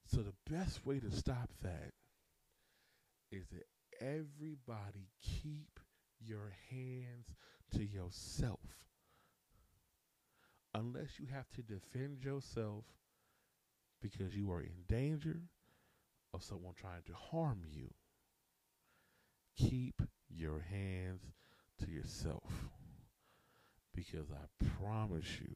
So 0.06 0.22
the 0.22 0.52
best 0.52 0.86
way 0.86 1.00
to 1.00 1.12
stop 1.12 1.50
that 1.62 1.92
is 3.32 3.46
that 3.50 3.66
everybody 4.02 5.10
keep 5.22 5.80
your 6.20 6.54
hands 6.70 7.28
to 7.72 7.84
yourself. 7.84 8.60
Unless 10.74 11.20
you 11.20 11.28
have 11.34 11.50
to 11.56 11.62
defend 11.62 12.24
yourself 12.24 12.86
because 14.02 14.36
you 14.36 14.52
are 14.52 14.62
in 14.62 14.84
danger 14.88 15.42
of 16.34 16.44
someone 16.44 16.74
trying 16.76 17.02
to 17.08 17.14
harm 17.14 17.64
you 17.68 17.90
keep 19.58 20.02
your 20.30 20.66
hands 20.70 21.22
to 21.80 21.92
yourself. 21.92 22.70
Because 23.94 24.28
I 24.32 24.66
promise 24.80 25.40
you, 25.42 25.56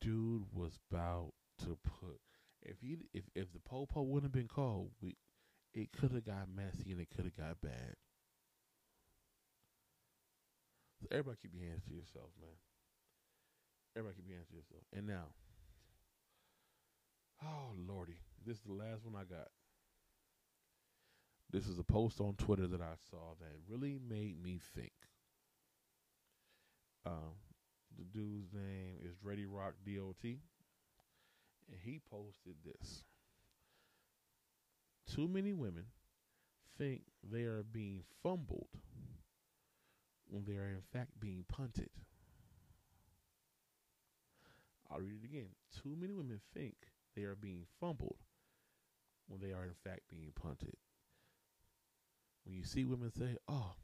dude 0.00 0.44
was 0.52 0.78
about 0.90 1.32
to 1.58 1.76
put 2.00 2.20
if 2.62 2.76
he 2.80 2.98
if 3.12 3.24
if 3.34 3.52
the 3.52 3.58
popo 3.58 4.02
wouldn't 4.02 4.32
have 4.34 4.40
been 4.40 4.48
called, 4.48 4.90
we 5.02 5.16
it 5.74 5.92
could 5.92 6.12
have 6.12 6.24
got 6.24 6.48
messy 6.54 6.92
and 6.92 7.00
it 7.00 7.08
could 7.14 7.24
have 7.24 7.36
got 7.36 7.60
bad. 7.60 7.96
So 11.00 11.06
everybody 11.12 11.38
keep 11.42 11.52
your 11.54 11.68
hands 11.68 11.84
to 11.88 11.94
yourself, 11.94 12.30
man. 12.40 12.56
Everybody 13.96 14.16
keep 14.16 14.28
your 14.28 14.36
hands 14.36 14.48
to 14.50 14.56
yourself. 14.56 14.82
And 14.96 15.06
now, 15.06 15.30
oh 17.44 17.74
lordy, 17.86 18.18
this 18.44 18.56
is 18.56 18.64
the 18.64 18.72
last 18.72 19.04
one 19.04 19.14
I 19.14 19.24
got. 19.24 19.48
This 21.50 21.66
is 21.66 21.78
a 21.78 21.84
post 21.84 22.20
on 22.20 22.34
Twitter 22.34 22.66
that 22.66 22.82
I 22.82 22.94
saw 23.10 23.34
that 23.40 23.56
really 23.68 23.98
made 24.06 24.42
me 24.42 24.60
think. 24.74 24.92
Um, 27.06 27.40
the 27.96 28.04
dude's 28.04 28.52
name 28.52 28.98
is 29.02 29.16
Ready 29.22 29.46
Rock 29.46 29.74
DOT, 29.86 30.24
and 30.24 30.38
he 31.82 32.00
posted 32.10 32.54
this. 32.64 33.04
Too 35.14 35.26
many 35.26 35.52
women 35.52 35.86
think 36.76 37.02
they 37.28 37.42
are 37.42 37.62
being 37.62 38.02
fumbled 38.22 38.68
when 40.28 40.44
they 40.44 40.56
are 40.56 40.68
in 40.68 40.82
fact 40.92 41.18
being 41.18 41.44
punted. 41.48 41.88
I'll 44.90 45.00
read 45.00 45.22
it 45.22 45.26
again. 45.26 45.48
Too 45.82 45.96
many 45.98 46.12
women 46.12 46.40
think 46.54 46.74
they 47.16 47.22
are 47.22 47.34
being 47.34 47.64
fumbled 47.80 48.16
when 49.26 49.40
they 49.40 49.52
are 49.52 49.64
in 49.64 49.74
fact 49.84 50.02
being 50.08 50.32
punted. 50.34 50.76
When 52.44 52.54
you 52.54 52.64
see 52.64 52.84
women 52.84 53.10
say, 53.10 53.36
"Oh, 53.48 53.74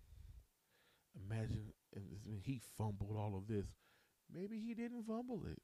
imagine 1.14 1.72
he 2.42 2.58
fumbled 2.58 3.16
all 3.16 3.36
of 3.36 3.46
this," 3.46 3.66
maybe 4.32 4.58
he 4.60 4.74
didn't 4.74 5.04
fumble 5.04 5.44
it. 5.46 5.60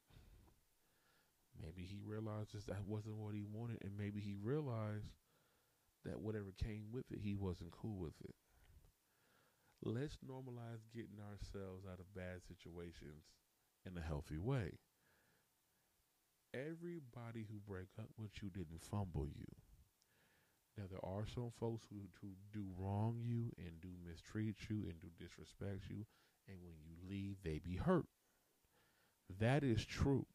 Maybe 1.59 1.83
he 1.83 1.99
realizes 2.03 2.65
that 2.65 2.85
wasn't 2.85 3.17
what 3.17 3.35
he 3.35 3.43
wanted, 3.43 3.83
and 3.83 3.97
maybe 3.97 4.21
he 4.21 4.33
realized 4.33 5.09
that 6.05 6.21
whatever 6.21 6.53
came 6.57 6.85
with 6.91 7.05
it, 7.11 7.19
he 7.21 7.35
wasn't 7.35 7.71
cool 7.71 7.97
with 7.97 8.15
it. 8.23 8.35
Let's 9.83 10.17
normalize 10.17 10.85
getting 10.93 11.17
ourselves 11.19 11.85
out 11.91 11.99
of 11.99 12.13
bad 12.13 12.41
situations 12.47 13.25
in 13.85 13.97
a 13.97 14.01
healthy 14.01 14.37
way. 14.37 14.73
Everybody 16.53 17.47
who 17.49 17.59
break 17.67 17.87
up 17.97 18.09
with 18.17 18.31
you 18.41 18.49
didn't 18.49 18.83
fumble 18.83 19.27
you. 19.27 19.47
Now 20.77 20.83
there 20.89 21.03
are 21.03 21.25
some 21.25 21.51
folks 21.59 21.85
who, 21.89 22.09
who 22.21 22.29
do 22.53 22.65
wrong 22.77 23.21
you 23.23 23.51
and 23.57 23.81
do 23.81 23.89
mistreat 24.07 24.55
you 24.69 24.85
and 24.87 25.01
do 25.01 25.07
disrespect 25.19 25.83
you, 25.89 26.05
and 26.47 26.57
when 26.63 26.75
you 26.85 26.95
leave, 27.09 27.37
they 27.43 27.59
be 27.59 27.75
hurt. 27.75 28.05
That 29.39 29.63
is 29.63 29.85
true. 29.85 30.25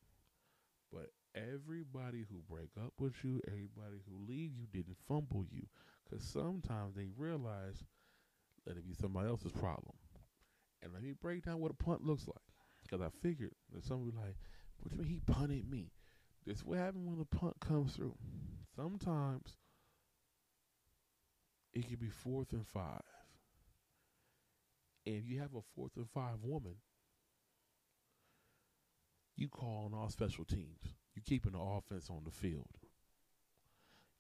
But 0.93 1.11
everybody 1.35 2.25
who 2.29 2.43
break 2.49 2.71
up 2.79 2.93
with 2.99 3.15
you, 3.23 3.41
everybody 3.49 3.97
who 4.07 4.27
leave 4.27 4.53
you 4.57 4.67
didn't 4.73 4.97
fumble 5.09 5.45
you. 5.51 5.67
Because 6.05 6.25
sometimes 6.25 6.95
they 6.95 7.09
realize 7.17 7.85
that 8.67 8.77
it 8.77 8.87
be 8.87 8.95
somebody 8.95 9.29
else's 9.29 9.53
problem. 9.53 9.97
And 10.83 10.93
let 10.93 11.03
me 11.03 11.13
break 11.21 11.45
down 11.45 11.61
what 11.61 11.71
a 11.71 11.85
punt 11.85 12.05
looks 12.05 12.27
like. 12.27 12.37
Because 12.83 13.01
I 13.01 13.09
figured 13.23 13.53
that 13.73 13.97
would 13.97 14.13
be 14.13 14.17
like, 14.17 14.37
what 14.79 14.91
do 14.91 14.97
you 14.97 15.03
mean 15.03 15.09
he 15.09 15.33
punted 15.33 15.69
me? 15.69 15.91
This 16.47 16.65
what 16.65 16.79
happens 16.79 17.05
when 17.05 17.19
the 17.19 17.25
punt 17.25 17.59
comes 17.61 17.97
through. 17.97 18.15
Sometimes 18.77 19.57
it 21.73 21.89
could 21.89 21.99
be 21.99 22.09
fourth 22.09 22.53
and 22.53 22.67
five. 22.67 23.03
And 25.05 25.17
if 25.17 25.29
you 25.29 25.41
have 25.41 25.55
a 25.55 25.61
fourth 25.75 25.97
and 25.97 26.09
five 26.09 26.37
woman, 26.43 26.77
you 29.37 29.49
call 29.49 29.91
on 29.93 29.99
all 29.99 30.09
special 30.09 30.45
teams. 30.45 30.95
You 31.15 31.23
keeping 31.25 31.53
the 31.53 31.59
offense 31.59 32.09
on 32.11 32.23
the 32.25 32.31
field. 32.31 32.69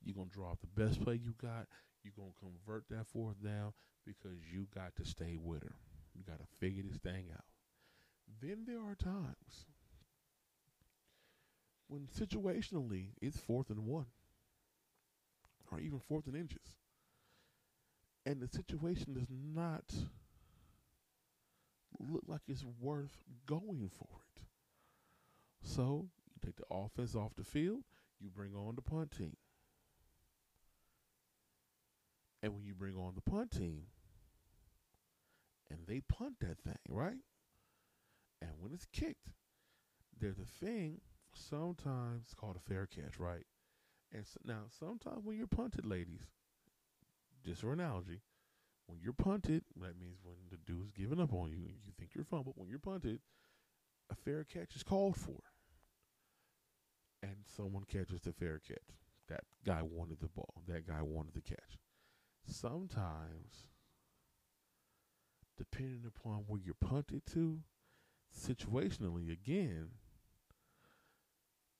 You're 0.04 0.14
gonna 0.14 0.28
draw 0.30 0.52
up 0.52 0.60
the 0.60 0.82
best 0.82 1.02
play 1.02 1.14
you 1.14 1.34
got. 1.40 1.66
You're 2.02 2.12
gonna 2.16 2.30
convert 2.38 2.88
that 2.90 3.06
fourth 3.06 3.42
down 3.42 3.72
because 4.06 4.38
you 4.52 4.68
got 4.74 4.94
to 4.96 5.04
stay 5.04 5.36
with 5.42 5.62
her. 5.62 5.76
You 6.14 6.22
got 6.24 6.38
to 6.38 6.46
figure 6.60 6.84
this 6.88 6.98
thing 6.98 7.26
out. 7.32 7.44
Then 8.40 8.64
there 8.66 8.80
are 8.80 8.94
times 8.94 9.66
when 11.88 12.06
situationally 12.06 13.08
it's 13.20 13.38
fourth 13.38 13.70
and 13.70 13.86
one, 13.86 14.06
or 15.70 15.80
even 15.80 16.00
fourth 16.00 16.26
and 16.26 16.36
inches, 16.36 16.76
and 18.24 18.40
the 18.40 18.48
situation 18.48 19.14
does 19.14 19.28
not 19.30 19.92
look 21.98 22.24
like 22.26 22.42
it's 22.48 22.64
worth 22.80 23.16
going 23.46 23.90
for 23.98 24.08
it. 24.20 24.25
So 25.62 26.08
you 26.28 26.40
take 26.44 26.56
the 26.56 26.64
offense 26.70 27.14
off 27.14 27.34
the 27.36 27.44
field, 27.44 27.82
you 28.20 28.30
bring 28.30 28.54
on 28.54 28.76
the 28.76 28.82
punt 28.82 29.10
team. 29.16 29.36
And 32.42 32.54
when 32.54 32.64
you 32.64 32.74
bring 32.74 32.96
on 32.96 33.14
the 33.14 33.30
punt 33.30 33.50
team, 33.50 33.82
and 35.70 35.80
they 35.86 36.00
punt 36.00 36.34
that 36.40 36.58
thing, 36.60 36.78
right? 36.88 37.18
And 38.40 38.50
when 38.60 38.72
it's 38.72 38.86
kicked, 38.92 39.30
there's 40.18 40.38
a 40.38 40.64
thing 40.64 41.00
sometimes 41.32 42.34
called 42.36 42.56
a 42.56 42.68
fair 42.72 42.86
catch, 42.86 43.18
right? 43.18 43.44
And 44.12 44.26
so, 44.26 44.38
now, 44.44 44.62
sometimes 44.78 45.24
when 45.24 45.36
you're 45.36 45.46
punted, 45.46 45.84
ladies, 45.84 46.26
just 47.44 47.62
for 47.62 47.72
analogy, 47.72 48.20
when 48.86 49.00
you're 49.02 49.12
punted, 49.12 49.64
that 49.80 49.98
means 49.98 50.18
when 50.22 50.36
the 50.50 50.58
dude's 50.58 50.92
giving 50.92 51.20
up 51.20 51.32
on 51.32 51.50
you 51.50 51.56
you 51.58 51.92
think 51.98 52.10
you're 52.14 52.24
fumbled, 52.24 52.54
when 52.56 52.68
you're 52.68 52.78
punted, 52.78 53.20
a 54.10 54.14
fair 54.14 54.44
catch 54.44 54.76
is 54.76 54.82
called 54.82 55.16
for. 55.16 55.42
And 57.22 57.36
someone 57.56 57.84
catches 57.84 58.20
the 58.20 58.32
fair 58.32 58.60
catch. 58.66 58.78
That 59.28 59.44
guy 59.64 59.82
wanted 59.82 60.20
the 60.20 60.28
ball. 60.28 60.62
That 60.68 60.86
guy 60.86 61.02
wanted 61.02 61.34
the 61.34 61.40
catch. 61.40 61.78
Sometimes 62.44 63.68
depending 65.56 66.04
upon 66.06 66.44
where 66.46 66.60
you're 66.62 66.74
punted 66.74 67.22
to, 67.32 67.60
situationally 68.38 69.32
again, 69.32 69.88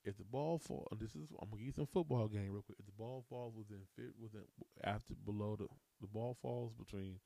if 0.05 0.17
the 0.17 0.25
ball 0.25 0.59
fall, 0.59 0.87
this 0.99 1.11
is 1.11 1.29
I'm 1.43 1.51
gonna 1.51 1.63
use 1.63 1.75
some 1.75 1.87
football 1.87 2.29
game 2.29 2.53
real 2.53 2.63
quick. 2.63 2.79
If 2.79 2.87
the 2.87 2.93
ball 2.93 3.25
falls 3.29 3.55
within 3.57 3.81
within 4.21 4.43
after 4.85 5.15
below 5.15 5.57
the 5.57 5.67
the 6.01 6.07
ball 6.07 6.37
falls 6.41 6.73
between 6.73 7.19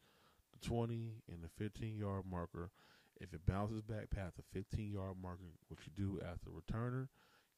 the 0.53 0.67
20 0.67 1.23
and 1.31 1.43
the 1.43 1.49
15 1.49 1.97
yard 1.97 2.25
marker. 2.29 2.71
If 3.21 3.35
it 3.35 3.47
bounces 3.47 3.83
back 3.83 4.11
past 4.11 4.37
the 4.37 4.43
15 4.53 4.93
yard 4.93 5.17
marker, 5.23 5.45
what 5.69 5.81
you 5.87 5.93
do 5.97 6.21
as 6.21 6.39
a 6.47 6.51
returner, 6.51 7.09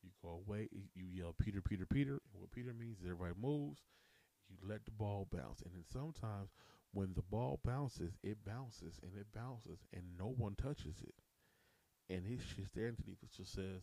you 0.03 0.11
go 0.23 0.43
away, 0.47 0.69
you 0.73 1.05
yell 1.13 1.35
Peter, 1.39 1.61
Peter, 1.61 1.87
Peter. 1.87 2.21
And 2.33 2.41
what 2.41 2.51
Peter 2.51 2.75
means 2.75 2.99
is 2.99 3.05
everybody 3.05 3.35
moves. 3.41 3.81
You 4.51 4.57
let 4.69 4.85
the 4.85 4.91
ball 4.91 5.29
bounce, 5.33 5.63
and 5.63 5.73
then 5.73 5.85
sometimes 5.91 6.51
when 6.93 7.15
the 7.15 7.23
ball 7.23 7.61
bounces, 7.65 8.13
it 8.23 8.45
bounces 8.45 9.01
and 9.03 9.13
it 9.17 9.27
bounces 9.35 9.79
and 9.95 10.03
no 10.19 10.27
one 10.27 10.55
touches 10.55 10.97
it. 11.03 11.15
And 12.13 12.27
he's 12.27 12.45
just 12.45 12.75
there 12.75 12.93
he 13.07 13.17
just 13.35 13.55
says, 13.55 13.81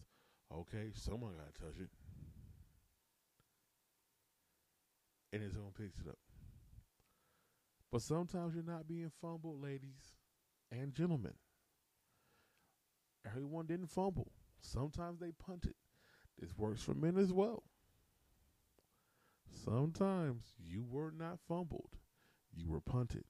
okay, 0.54 0.92
someone 0.94 1.34
got 1.34 1.56
to 1.56 1.62
touch 1.62 1.82
it. 1.82 1.90
And 5.34 5.42
his 5.42 5.56
own 5.56 5.72
picks 5.78 6.00
it 6.00 6.08
up. 6.08 6.18
But 7.92 8.02
sometimes 8.02 8.54
you're 8.54 8.64
not 8.64 8.88
being 8.88 9.12
fumbled, 9.22 9.62
ladies 9.62 10.14
and 10.72 10.94
gentlemen. 10.94 11.34
Everyone 13.26 13.66
didn't 13.66 13.90
fumble. 13.90 14.32
Sometimes 14.62 15.20
they 15.20 15.32
punted. 15.32 15.76
This 16.40 16.58
works 16.58 16.82
for 16.82 16.94
men 16.94 17.18
as 17.18 17.34
well. 17.34 17.64
Sometimes 19.66 20.54
you 20.58 20.84
were 20.84 21.12
not 21.12 21.40
fumbled 21.48 22.00
you 22.60 22.70
were 22.70 22.82
punted. 22.82 23.24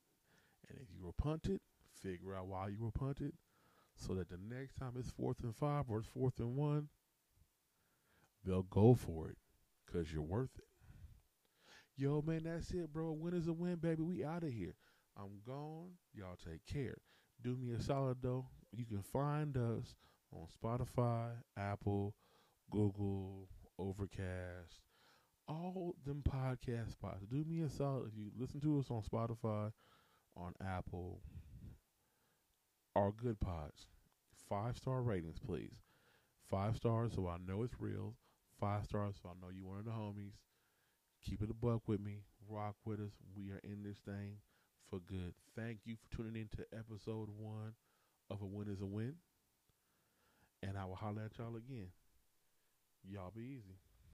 And 0.69 0.79
if 0.81 0.87
you 0.95 1.05
were 1.05 1.13
punted, 1.13 1.59
figure 2.01 2.35
out 2.35 2.47
why 2.47 2.67
you 2.69 2.83
were 2.83 2.91
punted 2.91 3.33
so 3.95 4.13
that 4.15 4.29
the 4.29 4.39
next 4.49 4.75
time 4.75 4.93
it's 4.97 5.09
fourth 5.09 5.43
and 5.43 5.55
five 5.55 5.85
or 5.89 6.01
fourth 6.01 6.39
and 6.39 6.55
one, 6.55 6.89
they'll 8.45 8.63
go 8.63 8.95
for 8.95 9.29
it 9.29 9.37
because 9.85 10.11
you're 10.11 10.21
worth 10.21 10.57
it. 10.57 10.65
Yo, 11.97 12.21
man, 12.25 12.43
that's 12.45 12.71
it, 12.71 12.93
bro. 12.93 13.11
Win 13.11 13.33
is 13.33 13.47
a 13.47 13.53
win, 13.53 13.75
baby. 13.75 14.01
We 14.01 14.23
out 14.23 14.43
of 14.43 14.53
here. 14.53 14.75
I'm 15.17 15.41
gone. 15.45 15.91
Y'all 16.13 16.37
take 16.37 16.65
care. 16.65 16.97
Do 17.41 17.57
me 17.57 17.73
a 17.73 17.81
solid, 17.81 18.17
though. 18.21 18.45
You 18.71 18.85
can 18.85 19.01
find 19.01 19.55
us 19.57 19.95
on 20.31 20.47
Spotify, 20.47 21.31
Apple, 21.57 22.15
Google, 22.71 23.49
Overcast, 23.77 24.81
all 25.47 25.95
them 26.05 26.23
podcast 26.27 26.91
spots. 26.91 27.25
Do 27.29 27.43
me 27.45 27.61
a 27.61 27.69
solid 27.69 28.07
if 28.07 28.17
you 28.17 28.31
listen 28.37 28.59
to 28.61 28.79
us 28.79 28.91
on 28.91 29.01
Spotify, 29.01 29.71
on 30.35 30.53
Apple, 30.65 31.21
our 32.95 33.11
Goodpods. 33.11 33.87
Five 34.47 34.77
star 34.77 35.01
ratings, 35.01 35.39
please. 35.39 35.83
Five 36.49 36.77
stars 36.77 37.13
so 37.15 37.27
I 37.27 37.37
know 37.37 37.63
it's 37.63 37.79
real. 37.79 38.15
Five 38.59 38.85
stars 38.85 39.15
so 39.21 39.29
I 39.29 39.33
know 39.41 39.51
you 39.51 39.65
one 39.65 39.79
of 39.79 39.85
the 39.85 39.91
homies. 39.91 40.33
Keep 41.23 41.43
it 41.43 41.49
a 41.51 41.53
buck 41.53 41.87
with 41.87 42.01
me. 42.01 42.23
rock 42.49 42.75
with 42.85 42.99
us. 42.99 43.11
We 43.35 43.51
are 43.51 43.61
in 43.63 43.83
this 43.83 43.99
thing 43.99 44.37
for 44.89 44.99
good. 44.99 45.33
Thank 45.55 45.79
you 45.85 45.95
for 45.95 46.15
tuning 46.15 46.35
in 46.35 46.47
to 46.57 46.65
episode 46.77 47.29
one 47.37 47.73
of 48.29 48.41
A 48.41 48.45
Win 48.45 48.67
is 48.69 48.81
a 48.81 48.85
Win. 48.85 49.15
And 50.61 50.77
I 50.77 50.85
will 50.85 50.95
holler 50.95 51.23
at 51.25 51.37
y'all 51.37 51.55
again. 51.55 51.87
Y'all 53.03 53.31
be 53.35 53.43
easy. 53.43 53.77